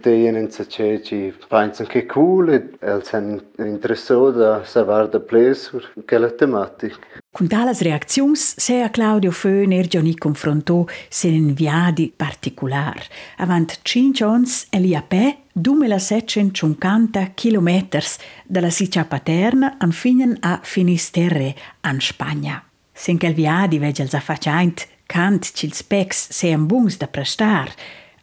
[0.06, 2.60] deien en ceci pensen che cool e
[2.94, 7.02] els han interessat a saber de ples sur quella tematica.
[7.36, 13.02] Con tales reaczions sea Claudio Föhn er già ni confrontò sen inviadi particular.
[13.38, 21.56] Avant cinque ans eli a pe 2750 kilometers dalla Siccia paterna an finen a Finisterre,
[21.82, 22.62] an Spagna.
[22.96, 27.70] Sen quel viadi veg els affacciaint cant cils pecs sean bungs da prestar,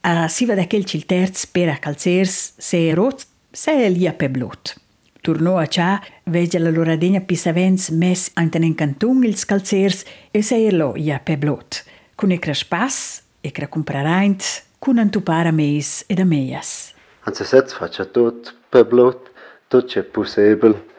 [0.02, 4.74] a si va d'aquel cil terz per a calzers se roz se lia pe blut.
[5.22, 10.58] Tornò a cia, vege la loro degna pisavens mes anten cantun ils calzers e se
[10.72, 11.84] lo ia pe blut.
[12.16, 14.42] Cun e spas e cra compraraint,
[14.80, 16.92] cun antupara meis ed a meias.
[17.22, 19.30] Anzi setz faccia tot pe blut,
[19.68, 20.90] tot c'è possibile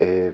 [0.00, 0.32] e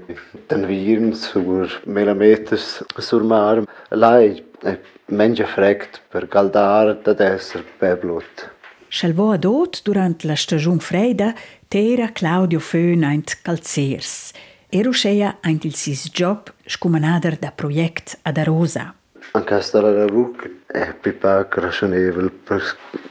[0.48, 3.64] den Viren sur millimeters sur mar.
[3.90, 4.76] Lei e
[5.08, 8.50] menja fregt per galdar da esser pe blut.
[8.88, 11.34] Schelvo adot durant la stagiun freida
[11.68, 14.32] tera Claudio Föhn eint calzers.
[14.70, 18.94] Ero scheia eint il sis job scumanader da project ad Arosa.
[19.32, 22.62] Anche a la ruc è pipa ragionevole per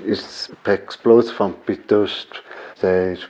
[0.06, 2.40] is explods van piuttosto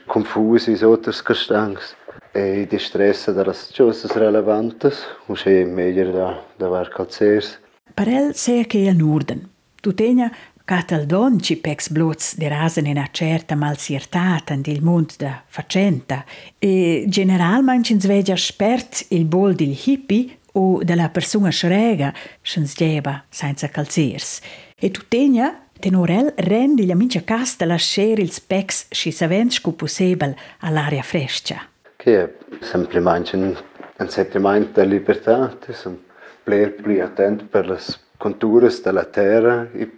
[0.06, 1.94] confusi sotto scastangs.
[2.36, 5.06] E di stress das cosas relevantes,
[5.44, 7.58] è meglio da, da var calzers.
[7.94, 9.48] Parel sei che il Norden.
[9.80, 10.30] Tutenia
[10.64, 16.24] Catal don ci pex blots de rasen in a certa malsiertata il mund da facenta
[16.58, 23.24] e generalmente ci svegia spert il bol del hippie o della persona schrega, schens geba
[23.28, 24.40] senza calziers.
[24.76, 30.34] E tutenia Tenorel rendi la mincha casta la scer ils pecs si savens cu possibel
[30.60, 31.68] all'aria fresca.
[32.06, 33.56] Che è semplicemente un,
[33.98, 35.52] un sentimento di libertà,
[35.86, 35.98] un
[36.44, 37.80] player più attento per le
[38.16, 39.90] conture della terra, e,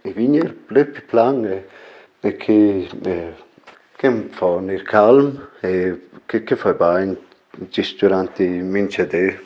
[0.00, 1.68] e venire più plan e,
[2.18, 3.34] e che, e,
[3.94, 7.16] che mi fa un calm e che, che fa bene
[7.96, 9.38] durante i mincha dei.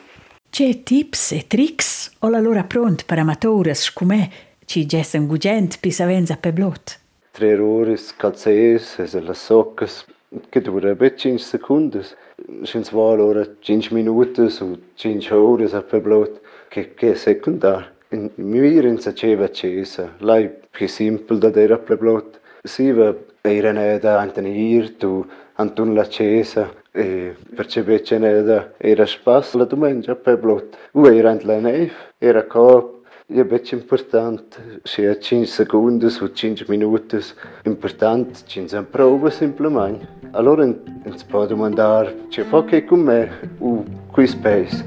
[0.49, 4.31] C'è tips e tricks o la loro pronta per amatores come
[4.65, 6.99] ci gessen gugent pi savenza pe blot.
[7.29, 10.03] Tre ore calzes e le soccas
[10.49, 12.15] che dura be 5 secondes.
[12.63, 17.95] Sin zwei ora 5 minutos o 5 ore a pe blot che secundar.
[18.09, 22.39] In mir in sa ceva cesa, lai più simple da dera pe blot.
[22.63, 29.57] Si va era neda antenir tu antun la cesa e perché becce neda era spasso
[29.57, 30.77] la domenica pe blot.
[30.93, 32.96] U era la neve, era co
[33.29, 37.35] E é importante, se é 5 segundos ou 5 minutos,
[37.65, 40.07] importante, 5 prova simplesmente.
[40.31, 44.81] Allora si può domandare, c'è poche con me o qui space?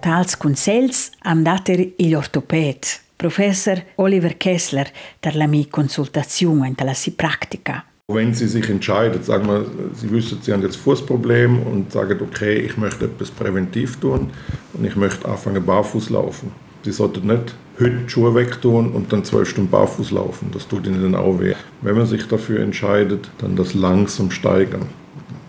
[0.00, 6.94] Tals consells am dater il ortoped, professor Oliver Kessler, per la mia consultazione in la
[6.94, 7.91] si pratica.
[8.08, 12.56] Wenn Sie sich entscheiden, sagen wir, Sie wissen, Sie haben jetzt Fußproblem und sagen, okay,
[12.58, 14.30] ich möchte etwas präventiv tun
[14.74, 16.50] und ich möchte anfangen barfuß laufen.
[16.84, 20.50] Sie sollten nicht heute die Schuhe wegtun und dann zwölf Stunden barfuß laufen.
[20.52, 21.54] Das tut Ihnen dann auch weh.
[21.80, 24.88] Wenn man sich dafür entscheidet, dann das langsam steigern.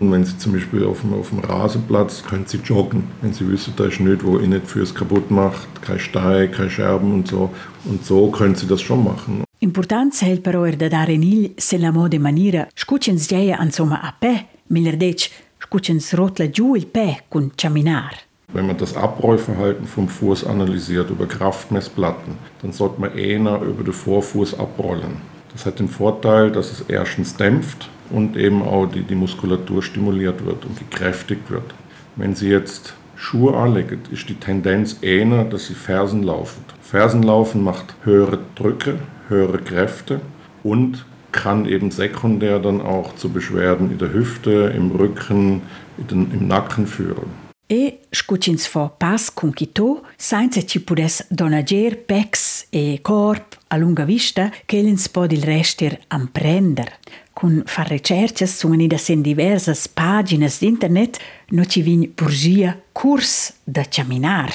[0.00, 3.08] Und wenn Sie zum Beispiel auf dem, auf dem Rasenplatz, können Sie joggen.
[3.20, 7.12] Wenn Sie wissen, da ist nichts, wo Ihnen Füße kaputt macht, kein Stein, keine Scherben
[7.12, 7.50] und so.
[7.84, 9.44] Und so können Sie das schon machen.
[9.58, 14.14] Importanza è però er da dare nil se la mode maniera scucens geia insomma a
[14.18, 18.14] pe, miller dec scucens rotla giù il pe con caminar.
[18.52, 23.92] Wenn man das Abrollverhalten vom Fuß analysiert über Kraftmessplatten, dann sollte man eher über den
[23.92, 25.16] Vorfuß abrollen.
[25.52, 30.44] Das hat den Vorteil, dass es erstens dämpft und eben auch die, die Muskulatur stimuliert
[30.44, 31.74] wird und gekräftigt wird.
[32.16, 36.64] Wenn Sie jetzt Schuhe anlegen, ist die Tendenz eher, dass Sie Fersen laufen.
[36.80, 40.20] Fersenlaufen macht höhere Drücke, höhere Kräfte
[40.62, 45.62] und kann eben sekundär dann auch zu Beschwerden in der Hüfte, im Rücken,
[45.98, 47.44] den, im Nacken führen.
[47.68, 54.04] E scucins fo pas con chito, senza ci pudes donager pecs e corp a lunga
[54.04, 56.98] vista, che l'ins pod il rester amprender.
[57.32, 63.82] Con far recerches sun da sen diversas paginas d'internet, no ci vin burgia curs da
[63.88, 64.54] caminar,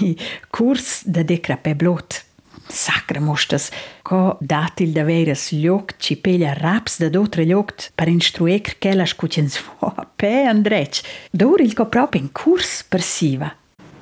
[0.00, 0.16] ni
[0.50, 2.27] curs da decrape blot.
[2.68, 3.70] Sacra mostas,
[4.02, 9.06] co datil da veras lloc ci peglia raps da dotre lloc per instruer che la
[9.06, 11.00] scucens vo a pe andrec.
[11.30, 13.52] Dor il co proprio in Kurs persiva.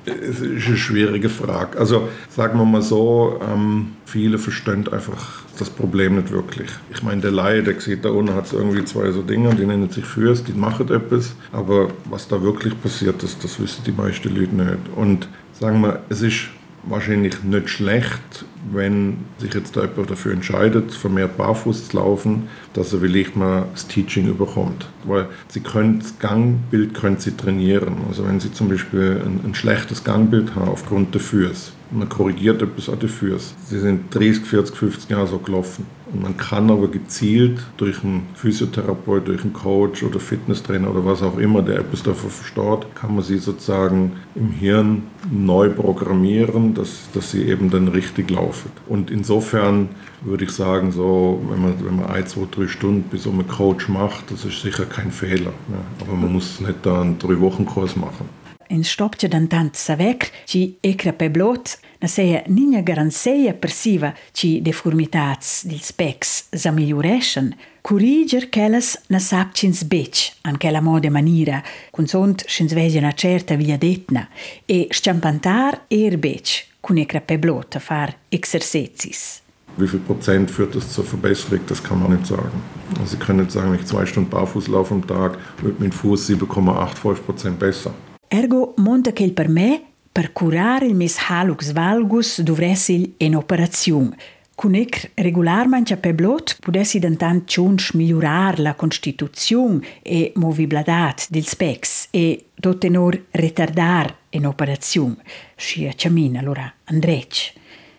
[0.07, 1.77] Es ist eine schwierige Frage.
[1.77, 6.69] Also sagen wir mal so, ähm, viele verstehen einfach das Problem nicht wirklich.
[6.93, 9.89] Ich meine, der Laie, der sieht da unten, hat irgendwie zwei so Dinge, die nennen
[9.89, 11.35] sich Fürs, die machen etwas.
[11.51, 14.77] Aber was da wirklich passiert ist, das wissen die meisten Leute nicht.
[14.95, 15.27] Und
[15.59, 16.47] sagen wir, es ist
[16.83, 22.93] wahrscheinlich nicht schlecht, wenn sich jetzt da jemand dafür entscheidet, vermehrt barfuß zu laufen, dass
[22.93, 24.87] er vielleicht mal das Teaching überkommt.
[25.03, 27.97] Weil sie können das Gangbild können sie trainieren.
[28.07, 32.61] Also wenn sie zum Beispiel ein, ein schlechtes Gangbild haben aufgrund der Füße, man korrigiert
[32.61, 33.55] etwas an den Füßen.
[33.65, 35.85] Sie sind 30, 40, 50 Jahre so gelaufen.
[36.11, 41.21] Und man kann aber gezielt durch einen Physiotherapeut, durch einen Coach oder Fitnesstrainer oder was
[41.21, 47.09] auch immer, der etwas davon versteht, kann man sie sozusagen im Hirn neu programmieren, dass,
[47.13, 48.71] dass sie eben dann richtig laufen.
[48.87, 49.89] Und insofern
[50.21, 53.47] würde ich sagen, so, wenn man, wenn man ein, zwei, drei Stunden bis so einen
[53.47, 55.53] Coach macht, das ist sicher kein Fehler.
[55.67, 55.79] Ne?
[56.01, 58.29] Aber man muss nicht da einen Drei-Wochen-Kurs machen.
[58.69, 65.63] In stopce d'antant savec, ci ecra pe blot, na seia nina garanzeia persiva ci deformitats
[65.63, 72.43] dils pecs sa miglioreschen, curiger quellas na sapcins bec, an quella mode maniera, cun sont
[72.45, 74.27] schins vege na certa via detna,
[74.65, 79.46] e sciampantar er bec, cun ecra pe blot a far exercezis.
[79.77, 82.61] Wie viel Prozent führt das zur Verbesserung, das kann man nicht sagen.
[82.99, 85.91] Also Sie können nicht sagen, wenn ich zwei Stunden barfuß laufe am Tag, wird mein
[85.91, 87.93] Fuß 7,85 Prozent besser.
[88.29, 94.17] Ergo monta che per me per curare il mis halux valgus dovressi in operazione.
[94.55, 102.07] Con ec regolarmente per blot pudessi dentant ciunch migliorar la constituzione e movibilitat del specs
[102.09, 105.17] e do tenor retardar in operazione.
[105.55, 107.53] Scia ciamin allora andrec.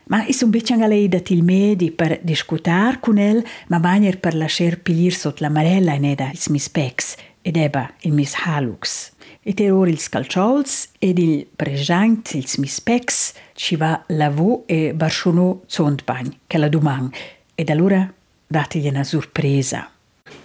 [0.08, 4.34] Ma is un beccian lei dat il medi per discutar con el, ma bagner per
[4.34, 9.12] lasciar pilir sot la marella in eda is mis specs ed eba il mis halux.
[9.48, 15.62] e ter ora ils calciols ed il present ils mispecs ci va lavò e barscionò
[15.66, 17.10] zondbagn che la duman
[17.54, 18.12] ed allora
[18.46, 19.90] dategli una sorpresa.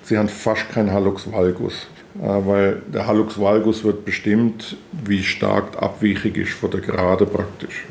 [0.04, 5.82] Sie haben fast keinen Hallux valgus, äh, weil der Hallux valgus wird bestimmt, wie stark
[5.82, 7.86] abweichig ist von der Gerade praktisch.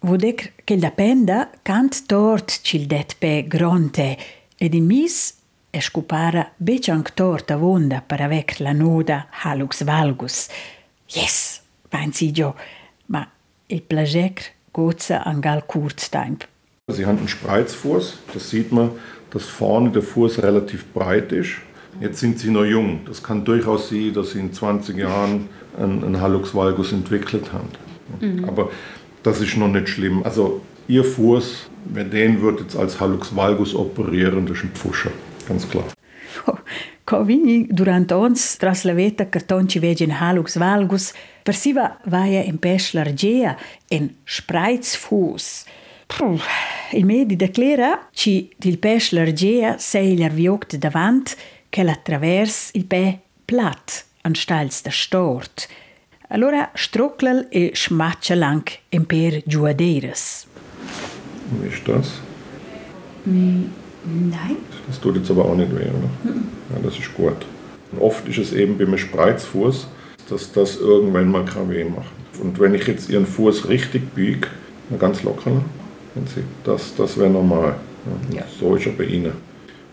[0.00, 4.16] Vodec che la penda cant tort cil det pe gronte
[4.56, 5.34] ed in mis
[5.70, 10.48] e scupara becianc torta vonda per avec la noda halux valgus.
[11.06, 12.54] Yes, pensi io,
[13.06, 13.26] ma
[13.66, 16.46] il plagec gozza an gal Kurztemp.
[16.92, 18.92] Sie haben einen Spreizfuß, das sieht man,
[19.30, 21.56] dass vorne der Fuß relativ breit ist.
[22.00, 23.00] Jetzt sind sie noch jung.
[23.06, 27.70] Das kann durchaus sein, dass sie in 20 Jahren einen, einen Hallux valgus entwickelt haben.
[28.20, 28.44] Mhm.
[28.44, 28.70] Aber
[29.26, 30.22] das ist noch nicht schlimm.
[30.22, 35.10] Also ihr Fuß, wer den wird jetzt als Hallux valgus operieren, das ist ein Pfuscher,
[35.48, 35.84] ganz klar.
[37.06, 41.12] Covini durant ons tras la veta carton ci vegen halux valgus,
[41.44, 43.56] persiva vaia in pes largea
[43.94, 45.46] en spreizfuß.
[46.10, 46.42] Puh,
[46.92, 51.36] il medi declara ci dil pes largea sei l'arvioct davant
[51.70, 55.68] che l'atravers il pe plat an stals da stort.
[56.28, 60.46] Allora strucklel e schmatcha lang in per giuaderes.
[61.60, 62.20] Wie ist das?
[63.24, 63.66] Mm,
[64.04, 64.56] nein.
[64.88, 66.10] Das tut jetzt aber auch nicht weh, oder?
[66.24, 67.46] Ja, das ist gut.
[67.92, 69.86] Und oft ist es eben beim Spreizfuß,
[70.28, 72.10] dass das irgendwann mal kann weh macht.
[72.40, 74.48] Und wenn ich jetzt Ihren Fuß richtig biege,
[74.98, 75.62] ganz locker,
[76.64, 77.76] das, das wäre normal.
[78.32, 78.42] Ja.
[78.58, 79.32] So ist er bei Ihnen.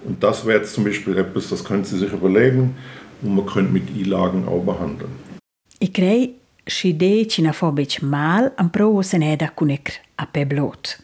[0.05, 2.75] Und das wäre jetzt zum Beispiel etwas, das können Sie sich überlegen
[3.21, 5.32] und man könnte mit Einlagen auch behandeln.
[5.79, 10.97] Ich crei Scide cinafobic mal am provo se ne da cunec a pe blot.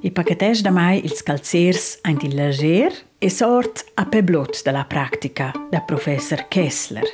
[0.00, 4.84] I paquetes da mai ils calzers ein di leger e sort a pe blot della
[4.84, 7.04] pratica da professor Kessler.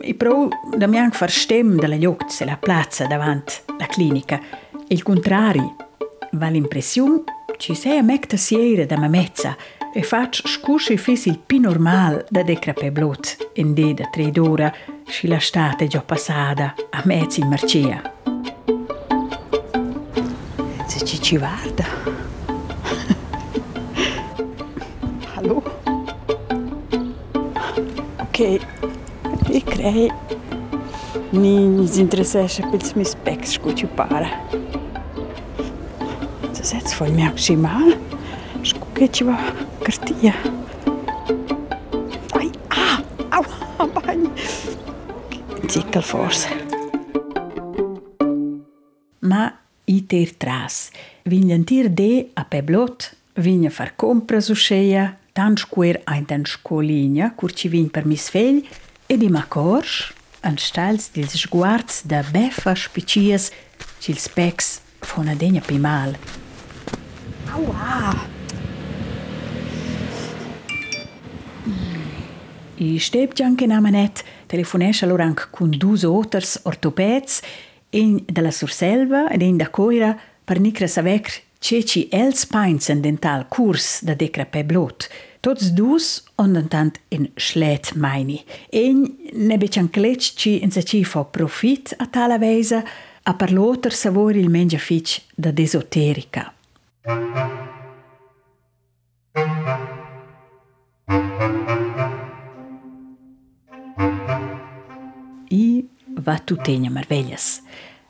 [0.00, 4.40] I pro da mi anche far stem della lloct se la plazza davant la clinica.
[4.88, 5.62] Il contrari,
[6.32, 7.22] va l'impressione
[7.58, 9.56] ci sei a mecta siere da mamezza
[9.96, 14.72] e fac scusci fis il pi normal da decrape blot in de da tre d'ora
[15.06, 18.02] sci la state già passata a mezzi in marcia.
[20.86, 21.84] Se ci ci guarda.
[25.34, 25.62] Hallo?
[28.18, 30.12] Ok, e crei
[31.30, 34.28] ni si interessasse per il mio specs scucci para.
[36.50, 37.96] Se setz voll mir maximal.
[38.62, 40.34] Scucche ci va cartia.
[42.32, 44.30] Ai, ah, au, bagn.
[45.68, 46.48] Zickel forse.
[49.18, 49.52] Ma
[49.84, 50.88] i ter tras.
[51.28, 57.34] Vignan tir de a peblot, vigna far compra su sceia, tan squer ein tan scolinha,
[57.36, 58.62] cur ci vign per mis fegl,
[59.08, 60.12] ed i macors,
[60.44, 63.50] an stals dils sguards da beffa spicias,
[64.00, 66.16] cils specs fona degna pi mal.
[67.52, 68.43] Aua!
[72.76, 77.40] I steb anche na manet telefonesce allora anche con due oters ortopeds,
[77.90, 84.02] in della Surselva ed in da Coira per nicra savec ceci els painsen dental curs
[84.02, 85.08] da decra pe blot.
[85.40, 88.42] Tots dus ondantant in schlet meini.
[88.70, 92.82] En ne bechan clec ci in se ci fa profit a tala weise,
[93.22, 96.52] a per l'oter savori il mengia fic da desoterica.
[97.06, 97.53] I
[106.24, 107.62] va tuttegna marveglias.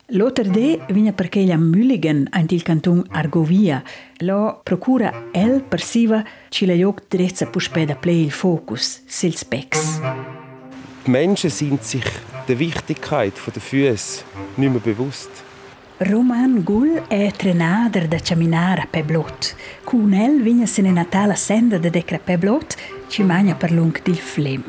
[0.09, 3.83] L'oter de vigna perché la Mulligan ant il canton Argovia.
[4.19, 10.01] Lo procura el persiva ci la jog drezza puspeda play il focus, sil specs.
[11.05, 12.05] Die Menschen sind sich
[12.47, 14.25] der Wichtigkeit der Füße
[14.57, 15.31] nicht mehr bewusst.
[15.99, 19.55] Roman Gull è trenader da camminare pe blot.
[19.85, 22.77] Con el vigna se ne natala senda de decra pe blot,
[23.09, 24.65] ci magna per lung dil flem.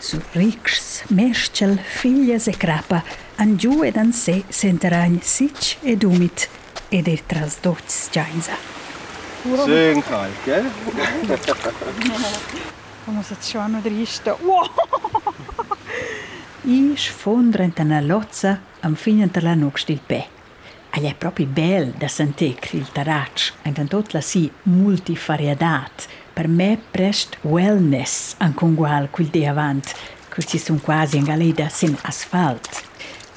[0.00, 3.04] Su rics, mescel, figlias e crapa,
[3.36, 6.48] an giù ed an se senteragn sic ed umid
[6.88, 8.56] ed er tras dots giainza.
[9.44, 10.70] Schön kalt, gell?
[13.04, 14.38] Come se c'è una drista.
[14.40, 14.70] Wow!
[16.62, 20.26] I sfondra in una lozza am fine la noc il pe.
[20.90, 26.78] Agli è proprio bel da sentir il tarac, in tot la si multifariadat, per me
[26.90, 29.94] prest wellness an congual quel de avant,
[30.28, 32.82] che ci sono quasi in galeda sin asfalt.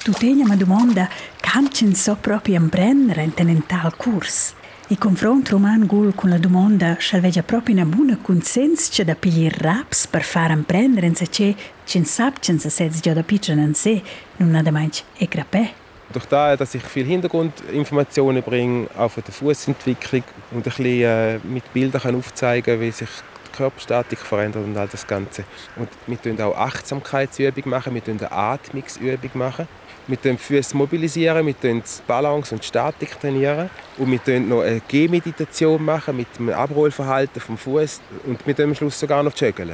[0.02, 1.08] Tu tegna ma domanda,
[1.40, 4.54] cancin so proprio in prendere in tenental curs.
[4.88, 10.06] Il confronto roman gul con la domanda salveggia proprio una buona consenso da pigliare raps
[10.06, 11.54] per far imprendere in se c'è
[11.86, 14.02] c'è sap c'è se setz già da piccione in sé
[14.36, 15.83] non ha da mai e grapè.
[16.12, 21.38] Durch das, dass ich viel Hintergrundinformationen bringe, auch von der Fußentwicklung und ein bisschen äh,
[21.38, 23.08] mit Bildern kann aufzeigen wie sich
[23.46, 25.44] die Körperstatik verändert und all das Ganze.
[25.76, 29.68] Und wir machen auch Achtsamkeitsübungen machen, wir machen eine Atmungsübung machen.
[30.06, 34.82] Wir trainieren Füße mobilisieren, wir trainieren Balance und Statik trainieren und wir trainieren noch eine
[34.86, 39.72] Gehmeditation machen mit einem Abrollverhalten vom Fuß und mit am Schluss sogar noch joggen.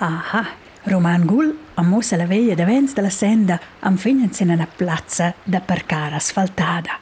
[0.00, 0.46] Aha,
[0.84, 7.00] Roman Gul ammossa la veia davanti della senda am in una piazza da parcare asfaltada.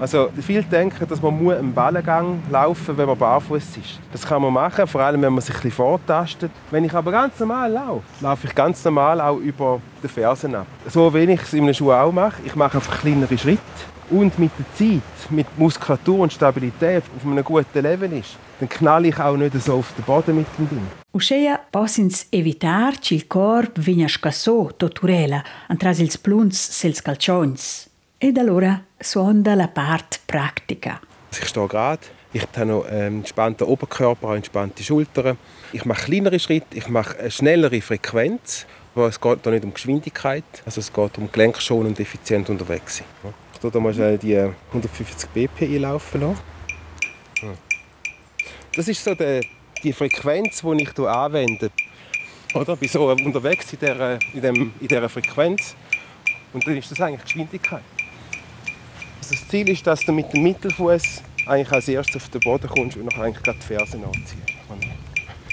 [0.00, 3.98] Also viele denken, dass man einen Ballengang laufen muss, wenn man barfuß ist.
[4.12, 6.52] Das kann man machen, vor allem wenn man sich ein vortastet.
[6.70, 10.66] Wenn ich aber ganz normal laufe, laufe ich ganz normal auch über den Fersen ab.
[10.86, 12.40] So wie ich es in einem Schuh auch mache.
[12.44, 13.60] Ich mache einfach kleinere Schritte.
[14.10, 19.08] Und mit der Zeit, mit Muskulatur und Stabilität auf einem guten Level ist, dann knalle
[19.08, 20.86] ich auch nicht so auf den Boden mit dem Ding.
[21.12, 27.88] Uscea possins evitar che il corp vigna scassò toturela antras ils pluns sels calcions.
[28.18, 31.00] Ed allora suonda la part pratica.
[31.30, 32.02] Ich stehe gerade,
[32.32, 35.38] ich habe noch einen entspannten Oberkörper, entspannte Schultern.
[35.72, 38.66] Ich mache kleinere Schritte, ich mache eine schnellere Frequenz.
[38.94, 42.96] Aber es geht hier nicht um Geschwindigkeit, also es geht um gelenkschonend und effizient unterwegs
[42.96, 43.06] sein.
[43.52, 46.57] Ich tue hier mal schnell die 150 BPI laufen lassen.
[48.78, 49.40] Das ist so die,
[49.82, 51.72] die Frequenz, die ich hier anwende.
[52.54, 52.74] Oder?
[52.74, 55.74] Ich bin so unterwegs in dieser, in, dem, in dieser Frequenz
[56.52, 57.82] und dann ist das eigentlich Geschwindigkeit.
[59.20, 61.02] Also das Ziel ist, dass du mit dem Mittelfuß
[61.46, 64.42] eigentlich als erstes auf den Boden kommst und dann eigentlich die Fersen anziehen.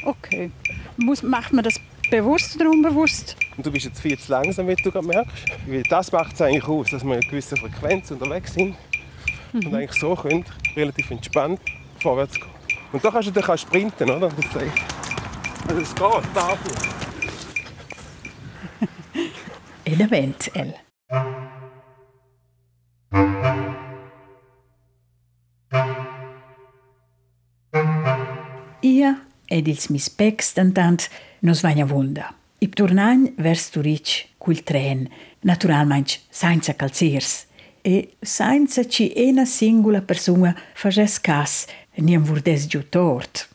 [0.04, 0.52] Okay.
[0.98, 3.36] Muss, macht man das bewusst oder unbewusst?
[3.58, 5.46] Und du bist jetzt viel zu langsam, wie du gerade merkst.
[5.66, 8.76] Weil das macht es eigentlich aus, dass wir in einer gewissen Frequenz unterwegs sind
[9.52, 10.46] und eigentlich so können,
[10.76, 11.60] relativ entspannt
[12.00, 12.55] vorwärts gehen.
[12.96, 14.30] Und da kannst du dann sprinten, oder?
[14.30, 14.46] Das.
[15.68, 16.76] Also es geht, dafür.
[19.84, 20.74] Ed avent el.
[28.82, 29.16] Ia
[29.50, 31.10] ed ils mis pecs tantant
[31.42, 32.32] nos vagna vunda.
[32.62, 35.10] I tornain vers Turic cul tren,
[35.44, 37.48] naturalmente senza calziers.
[37.84, 41.68] E senza ci ena singula persona fages cas,
[41.98, 43.50] niem vurdes giù tort.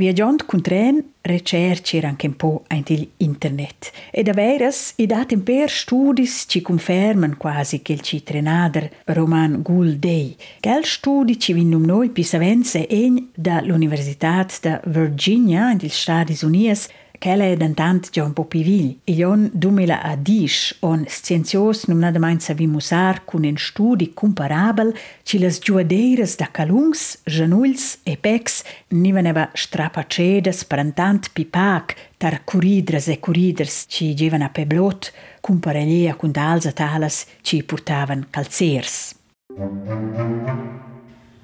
[0.00, 3.90] Viaggiant con tren, recerci anche un po' anche internet.
[4.10, 9.60] E da veras, i dati per studis ci conferman quasi che il ci trenader Roman
[9.60, 10.34] Gul Dei.
[10.58, 16.99] Quel studi ci vinnum noi pisavense en da l'Università da Virginia, negli Stati Uniti, Quella
[17.20, 18.98] è dantant già un po' più vigli.
[19.04, 25.38] Il anno 2010, on scienzios non nada mai savi usar con un studi comparabile ci
[25.38, 32.42] las giuadeiras da calungs, genulls e pecs ni veneva strapacedes per un tant pipac tar
[32.44, 39.14] curidres e curiders ci gevano a peblot, comparellia con d'alza talas ci portavan calzers.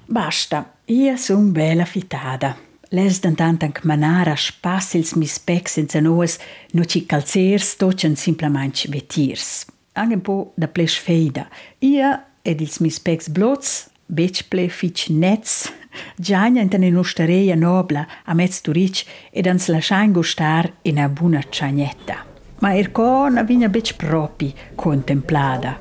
[0.05, 2.66] Basta, io son bella fitada.
[2.89, 6.37] Les dantant anche manara spassils mis pecs senza noes,
[6.71, 9.65] no ci calzers tocen simplement vetirs.
[9.93, 11.49] Anche un po' da plesch feida.
[11.79, 15.69] Ia ed ils mis pecs blots, bec ple fitch nets,
[16.15, 21.43] giagna in tane nostereia nobla a mezz turic ed ans lasciain gustar in a buna
[21.43, 22.23] ciagnetta.
[22.59, 25.77] Ma er con vigna bec propi contemplada.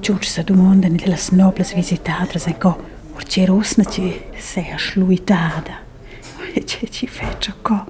[0.00, 2.93] Giunge sa domanda nelle las noblas visitadras en co,
[3.94, 5.82] Ci sei schluitada.
[6.54, 7.84] E ce ci fece co.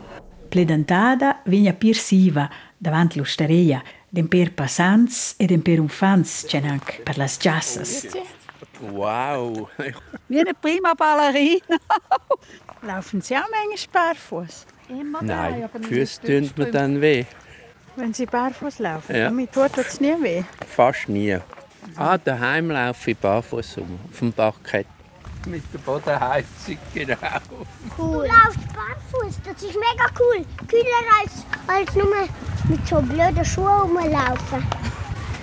[0.49, 2.49] Pledentada vigna pirsiva
[2.79, 8.07] davanti l'osteria, den per passants e den per unfans c'è anche per las giassas.
[8.81, 9.69] Wow.
[10.27, 11.79] Wie eine prima Ballerina.
[12.83, 14.67] Laufen Sie auch manchmal barfuß?
[15.21, 17.25] Nein, die Füße tun mir dann weh.
[17.97, 19.15] Wenn Sie barfuß laufen?
[19.15, 19.25] Ja.
[19.25, 20.43] Damit tut es nie weh.
[20.67, 21.39] Fast nie.
[21.97, 24.87] Ah, daheim laufe ich barfuß um, auf dem Parkett.
[25.47, 27.17] Mit der Bodenheizung, genau.
[27.99, 28.27] Cool.
[28.27, 30.45] Du laufst barfuß, das ist mega cool.
[30.67, 32.07] Kühler als, als nur
[32.69, 34.67] mit so blöden Schuhen rumlaufen.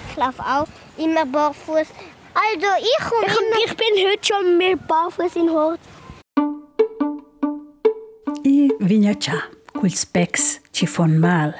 [0.09, 1.87] Ich laufe auch immer barfuß.
[2.33, 5.79] Also ich komme ich, ich bin heute schon mit barfuß in Hort.
[8.43, 9.37] I vigna già,
[9.77, 11.53] quels pecs ci fon mal.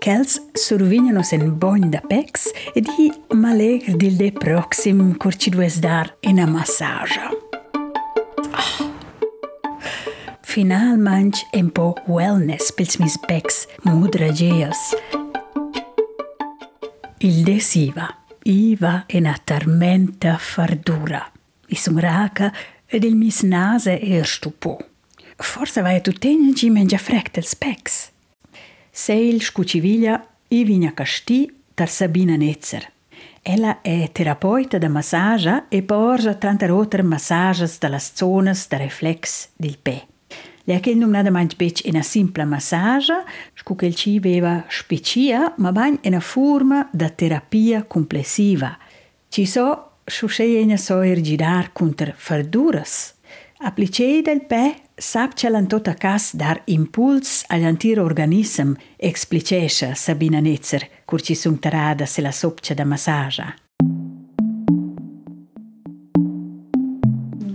[0.00, 5.80] Chels survignano sen bogn da pecs e di malegr dil de proxim cur ci dues
[5.80, 7.45] dar in a massagia.
[10.40, 14.94] Finalmente un po' wellness pils mis pecs mudrageas.
[17.18, 18.06] Il desiva,
[18.42, 21.30] iva in a tormenta fardura.
[21.68, 22.52] I sun raca
[22.86, 24.78] ed il mis nase er stupò.
[25.36, 28.10] Forse vai a tutt'egna gi mengia frect els specs.
[28.90, 30.16] Seil scuciviglia
[30.48, 32.95] i vigna casti tar Sabina Netzer.
[33.48, 39.50] Ella è terapeuta da massaggia e porge tante altre massages de les zones de reflex
[39.54, 40.02] del pe.
[40.64, 43.22] Le che non nada mai bec una simple massaggia,
[43.54, 48.76] scu che il ci aveva specia, ma bain una forma de terapia complessiva.
[49.28, 53.14] Ci so, sciusceia so ergidar contro farduras.
[53.58, 60.40] Applicei del pe sap che l'han tot a cas dar impuls all'antir organism, explicesce Sabina
[60.40, 63.54] Netzer, cur ci sun tarada se la sopcia da massaggia.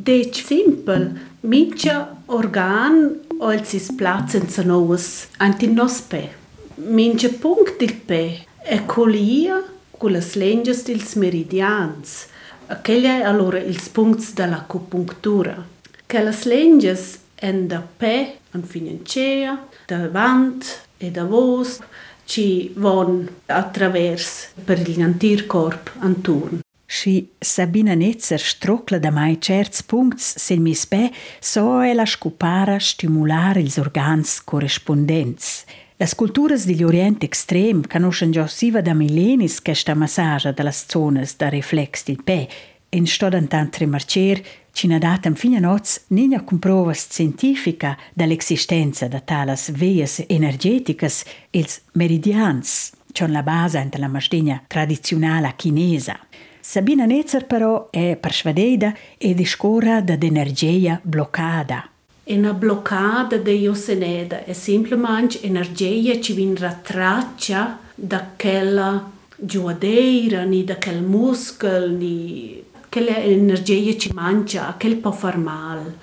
[0.04, 6.30] Dec simpel, mincha organ olzis placenza novas anti nos pe.
[6.76, 9.64] Mincha punct il pe è colia
[9.98, 12.28] con las lenges dils meridians.
[12.68, 15.66] Aquella è allora ils puncts dell'acupunctura.
[16.06, 21.80] Che las lenges en dappè, en financiera, davant e davos,
[22.26, 26.60] ci von attraverso per l'intero corpo intorno.
[26.86, 32.80] Și Sabina Netzer stroclă de mai cerți puncti se mi spe so e la scupara
[32.80, 35.64] stimular ils organs correspondents.
[35.98, 41.50] Las culturas degli Oriente Extrem conoscono già siva da millenis questa massaggia delle zone da
[41.50, 42.48] reflex del pe,
[42.94, 44.42] In stodantant remarcer
[44.74, 51.82] ci na datam fina noz nina con provas scientifica dall'existenza da talas veias energeticas ils
[51.94, 56.20] meridians, c'on la base ante la mastegna tradizionale chinesa.
[56.60, 61.88] Sabina Netzer però è persuadida e discorra d'energia bloccata.
[62.26, 70.76] Una bloccata de Ioseneda è semplicemente energia che viene rattraccia da quella giuadeira, ni da
[70.76, 72.61] quel muscolo, ni
[72.92, 75.96] quella energia che mangia, quel può far mal.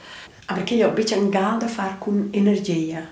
[0.47, 3.07] Aber che io bitte un da far con energia.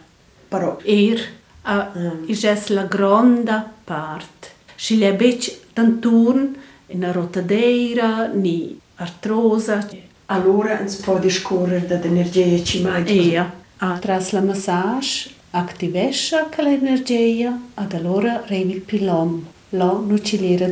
[0.49, 1.20] Però Er
[1.62, 2.29] a mm.
[2.29, 4.53] is la gronda part.
[4.77, 6.57] Si le bec tanturn
[6.87, 9.87] in rotadeira ni artrosa.
[10.29, 13.12] allora ens può discorrere dell'energia ci mangia.
[13.12, 13.37] E
[13.79, 19.45] a tras la massage activesce quell'energia ad allora revi il pilom.
[19.70, 20.66] Lo non ci lera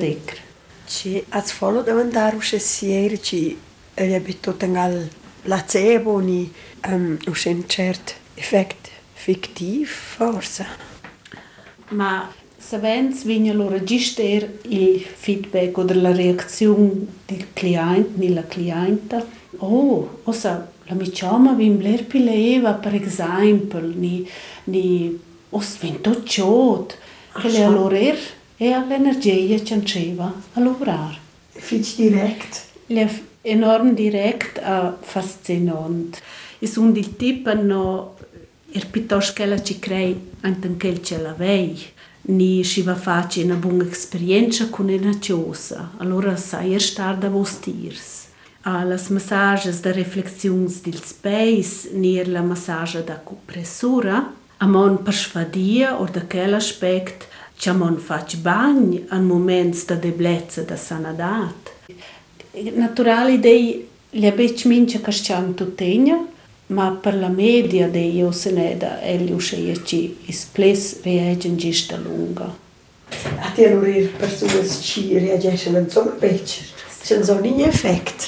[0.84, 0.88] decre.
[0.88, 3.56] Ci az follow davantare usce siere ci
[3.94, 5.08] e abito tengal
[5.42, 6.52] placebo ni
[6.88, 10.66] um, usce un cert effect fictiv forse.
[11.90, 19.24] Ma Savens vigna lo register il feedback oder la reazione del cliente nella clienta.
[19.58, 24.28] Oh, osa la mi chiama vim bler pileva per esempio ni
[24.64, 25.18] ni
[25.50, 26.98] os vinto ciot
[27.32, 27.96] che le allora
[28.56, 31.16] e all'energia c'anceva a lavorare.
[31.50, 32.64] Fitch direkt.
[32.86, 33.08] Le
[33.42, 36.20] enorm direct a fascinant.
[36.58, 38.14] Is un il tipo no
[38.72, 41.92] er piuttosto che la ci crei anche che ce l'avei
[42.26, 45.90] ni si va face una buona esperienza con una cosa.
[45.98, 48.22] Allora sai er star da vos tirs.
[48.62, 56.00] A las massages da reflexions del space ni la massage da compressura a mon persvadia
[56.00, 57.26] o da quel aspect
[57.56, 61.72] che mon fac bagn an moments da deblezza da sanadat.
[62.74, 66.26] Naturali dei le bec mince cascian tutegna,
[66.66, 72.62] ma per la media dei io se ne da elio ci isples reagen gista lunga.
[73.38, 76.62] A te allora le persone ci reagiscono insomma becce.
[77.02, 78.24] C'è un ogni effetto.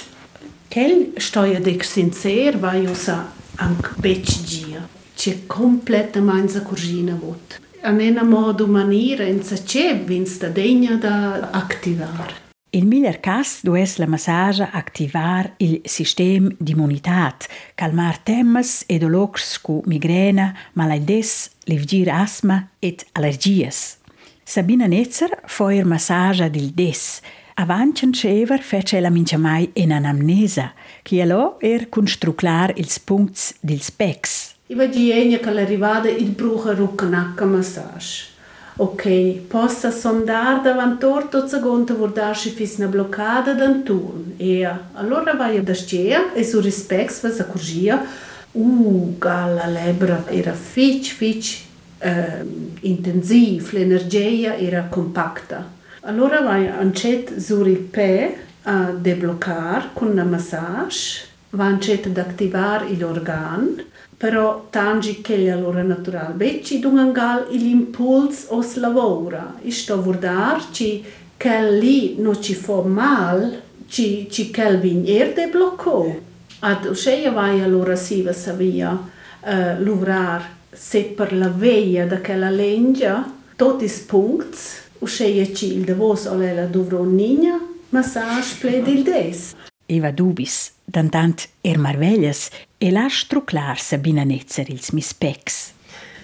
[0.69, 4.87] Quel stoia dec sincer va io sa anche bec gia.
[5.15, 7.61] C'è completamente curgina vot.
[7.87, 12.35] An ena modo maniera in sa c'è vinsta degna da attivare.
[12.71, 19.83] Il miglior cas dues la massaggia activar il sistema d'immunitat, calmar temas e dolors cu
[19.87, 23.99] migrena, malaides, livgir asma et allergies.
[24.43, 27.21] Sabina Netzer foi il massaggia del des.
[27.55, 30.73] Avancen schever fece la mincia mai in anamnesa,
[31.03, 34.56] che allo er construclar ils puncts dils pecs.
[34.69, 38.35] I va giegna che l'arrivada il bruca ruccanacca massage.
[38.79, 44.35] Ok, possa sondar davant torto seconda vordarsi fis na bloccada d'anturn.
[44.37, 48.05] E allora vai da scea e su rispex va sa curgia.
[48.51, 51.63] Uh, galla lebra era fitch, fitch
[52.01, 52.45] eh,
[52.81, 55.65] intensiv, l'energia era compacta.
[56.01, 62.85] Allora vai ancet sur il pe a debloccar con una massage, va ancet ad attivar
[62.99, 63.85] l'organ,
[64.17, 69.57] però tangi che gli allora natural becci dungangal l'impuls os lavora.
[69.63, 71.05] Isto vurdar ci
[71.37, 76.21] che lì non ci fa mal, ci ci quel vigner deblocco.
[76.61, 80.43] Ad uscire vai allora si va savia uh, luvrar
[80.73, 83.25] se per la veia da quella lengia
[83.57, 84.59] tutti i punti
[84.99, 87.59] uscire ci il davos o la dovrò nina
[87.91, 89.55] massage pled il des.
[89.87, 95.73] Eva dubis, dantant er marveglias, e lasc truclar Sabina Netzer ils mis pecs.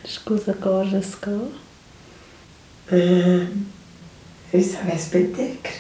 [0.05, 1.53] Scusa cosa sco?
[2.91, 3.47] Uh,
[4.51, 5.79] es aves bedecr.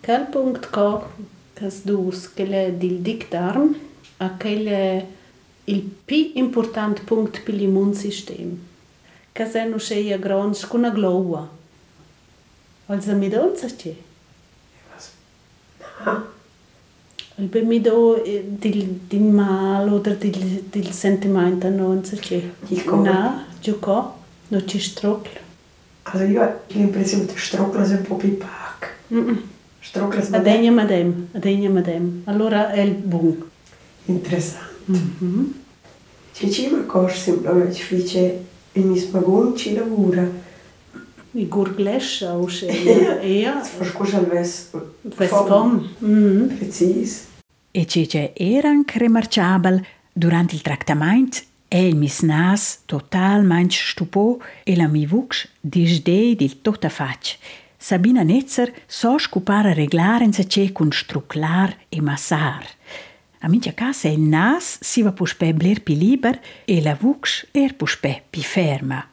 [0.00, 1.10] Quel punct co
[1.54, 3.74] cas dus quelle dil dictarm
[4.18, 5.06] a quelle
[5.64, 8.58] il pi important punct per l'immunsystem.
[9.32, 11.48] Cas è no scheia grons con a gloua.
[12.86, 13.94] Also mi donza c'è.
[16.06, 16.39] Il
[17.48, 22.42] per mi do del, del mal oder del, del sentimento non c'è.
[22.68, 23.10] Il come?
[23.10, 24.18] No, giocò,
[24.48, 25.48] non c'è stroclo.
[26.02, 28.96] Also io ho l'impressione che Strockler è un po' più pac.
[29.12, 29.36] Mm -mm.
[29.80, 32.22] Strockler è Adegna madem, adegna madem.
[32.24, 33.48] Allora è il buon.
[34.06, 34.68] interessante.
[34.90, 35.44] Mm
[36.32, 40.26] Ci ci ma cos semplicemente fice il mio spagon ci lavora.
[41.32, 43.20] I gurglescia o scheia.
[43.44, 44.70] Ja, Fast cosa al ves
[45.16, 45.88] fes fom.
[46.02, 47.26] Mm precis.
[47.72, 54.88] E cece eran remarciabel durant il tractament e il mis nas totalmente stupò e la
[54.88, 57.38] mi vux disdei dil tota fac.
[57.76, 62.66] Sabina Netzer so scupar a reglar en ce cun struclar e massar.
[63.38, 67.74] A mincha casa il nas si va puspe bler pi liber e la vux er
[67.74, 69.06] puspe pi ferma.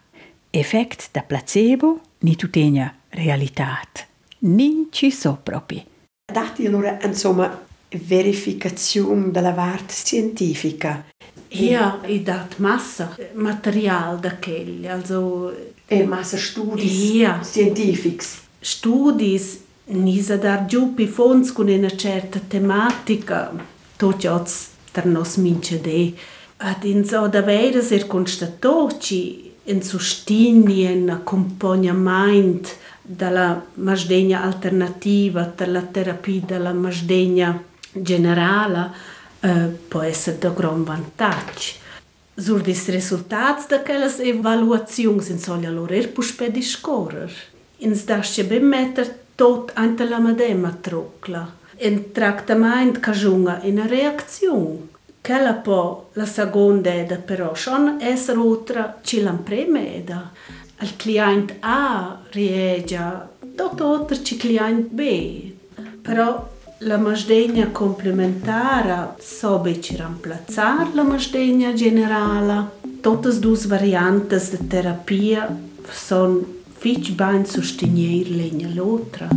[0.49, 4.08] Effect da placebo ni tutenia realitat.
[4.39, 5.86] Nin ci so propi.
[6.26, 11.06] Dati allora insomma verificazione della parte scientifica
[11.50, 15.54] Ja, i dat massa material da quelli, also
[15.88, 17.42] e massa studi Ja.
[17.42, 18.38] scientifics.
[18.60, 23.54] studis nisa dar giù pi fons con una certa tematica,
[23.96, 26.14] tot jots der nos mince de.
[26.58, 35.82] Ad in so da veras er constatoci in sostigni en accompagnament dalla masdegna alternativa, dalla
[35.82, 38.92] terapia dalla masdegna generala,
[39.40, 41.86] eh, può essere da gran vantaggio.
[42.40, 47.32] Sur dis resultats da quelles evaluazioni sin solia lor er puspe discorrer.
[47.78, 51.50] Ins dasce ben metter tot ante la medema trucla.
[51.78, 54.88] In tractament cajunga in reazione.
[55.20, 60.32] Quella po la seconda eda però schon esser otra ci l'ampremeda.
[60.78, 65.54] Al client A reagia, tot otra ci client B.
[66.02, 72.71] Però la masdegna complementara sobe ci ramplazzar la masdegna generala.
[73.01, 75.57] Totes dus variantes de terapia
[75.91, 76.45] son
[76.78, 79.28] fich bain sostenier legna l'otra.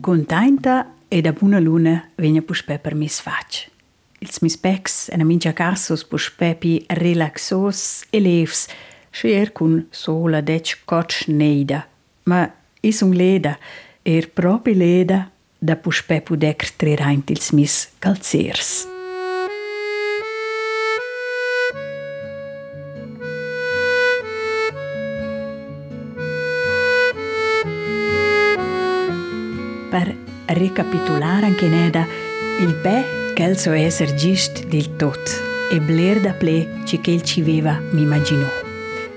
[0.00, 3.70] Contenta e da buona luna vegna puspe per mis fac.
[4.18, 8.66] Ils mis pecs en a mincha cassos puspe pi relaxos e levs,
[9.10, 11.86] scher cun sola dec cotch neida.
[12.24, 13.58] Ma is un leda,
[14.02, 18.88] er propi leda, da puspe pudec triraint ils mis calzers.
[29.90, 30.16] Per
[30.46, 32.06] recapitulare anche neda,
[32.60, 33.04] il be
[33.34, 37.78] che so esser gist del tot e bler da ple ci che il ci veva
[37.92, 38.61] mi immaginò.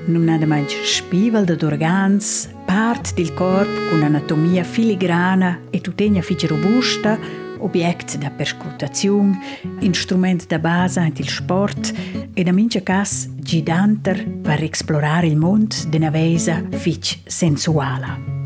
[0.07, 6.45] Non ha mai spival da organs, part del corpo con anatomia filigrana e tutegna fice
[6.45, 7.17] robusta,
[7.57, 9.39] objekt da perscrutazione,
[9.79, 11.91] instrument da base anche il sport
[12.33, 18.44] e da mince cas giganter per esplorare il mondo d'una vesa fic sensuala.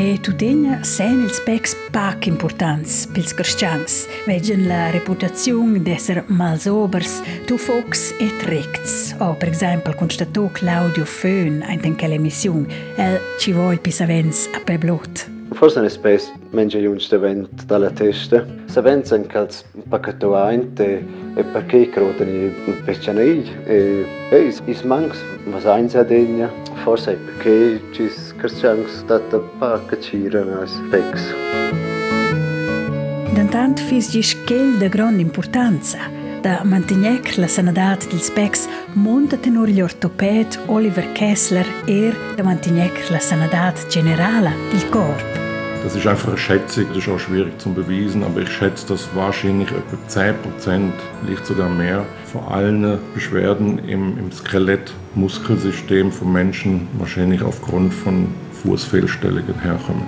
[0.00, 8.14] E tutegna sen ils specs pac importants pils cristians, vegen la reputazione d'esser malsobers, tufocs
[8.18, 9.14] e trects.
[9.18, 15.29] O, per esempio, constatò Claudio Föhn in quella emissione, el ci vuoi pisavens a peblot.
[15.52, 18.44] Forse ne spes mengia jungs de vent dalla testa.
[18.66, 21.02] Se venzen cals paccato ainte
[21.36, 22.52] e perché crodeni
[22.84, 25.18] peccianei e e is, is mangs
[25.52, 26.48] was eins adegna.
[26.84, 31.34] Forse perché cis cristians data pacca ciren as pex.
[33.34, 39.68] Dantant fis gis quel de grande importanza da mantenec la sanadat dels specs monta tenor
[39.68, 45.40] gli ortoped Oliver Kessler er da mantenec la sanadat generala del corp.
[45.82, 49.08] Das ist einfach eine Schätzung, das ist auch schwierig zu beweisen, aber ich schätze, dass
[49.14, 50.90] wahrscheinlich etwa 10%,
[51.24, 58.28] vielleicht sogar mehr, von allen Beschwerden im, im Skelett-Muskelsystem von Menschen wahrscheinlich aufgrund von
[58.62, 60.06] Fußfehlstellungen herkommen.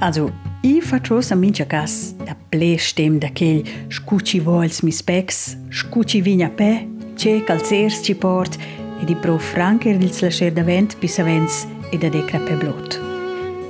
[0.00, 0.30] Also,
[0.64, 2.14] i faccio a mincha cas.
[2.24, 8.14] Da ple stem da chel scuci vols mis specs, scuci vigna pe, ce calzers ci
[8.14, 8.56] port.
[9.00, 13.00] E di pro franker dils lascer davent pis avens e da decra pe blot.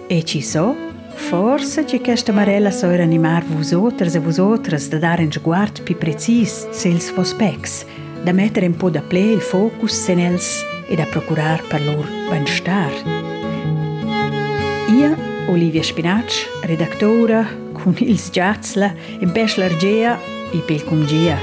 [0.07, 0.75] E ci so,
[1.15, 5.83] forse ci questa marella so animar vus otras e vus otras da dar en sguard
[5.83, 7.85] pi precis sels vos specs,
[8.23, 12.93] da mettere un po da ple il focus senels e da procurar per lor benstar.
[14.95, 20.19] Ia, Olivia Spinac, redaktora, con ils Giatzla, in Peschler Gea
[20.51, 21.39] e pel Congia.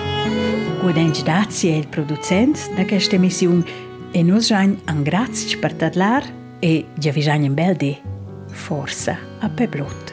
[0.82, 3.64] Gudenc Dazi è il producent da questa emissione
[4.12, 6.24] e nos jain an grazie per tadlar
[6.60, 7.96] e già vi jain in bel di
[8.50, 10.11] forza a Peblot.